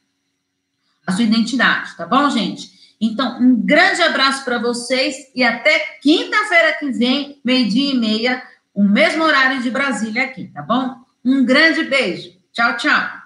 a 1.04 1.12
sua 1.12 1.24
identidade, 1.24 1.96
tá 1.96 2.06
bom, 2.06 2.30
gente? 2.30 2.70
Então, 3.00 3.40
um 3.40 3.56
grande 3.56 4.02
abraço 4.02 4.44
para 4.44 4.58
vocês 4.58 5.16
e 5.34 5.42
até 5.42 5.78
quinta-feira 6.02 6.76
que 6.78 6.90
vem, 6.90 7.40
meio-dia 7.42 7.92
e 7.92 7.98
meia, 7.98 8.42
o 8.74 8.82
mesmo 8.82 9.24
horário 9.24 9.62
de 9.62 9.70
Brasília 9.70 10.24
aqui, 10.24 10.48
tá 10.48 10.60
bom? 10.60 10.96
Um 11.24 11.44
grande 11.44 11.84
beijo. 11.84 12.30
Tchau, 12.52 12.76
tchau. 12.76 13.19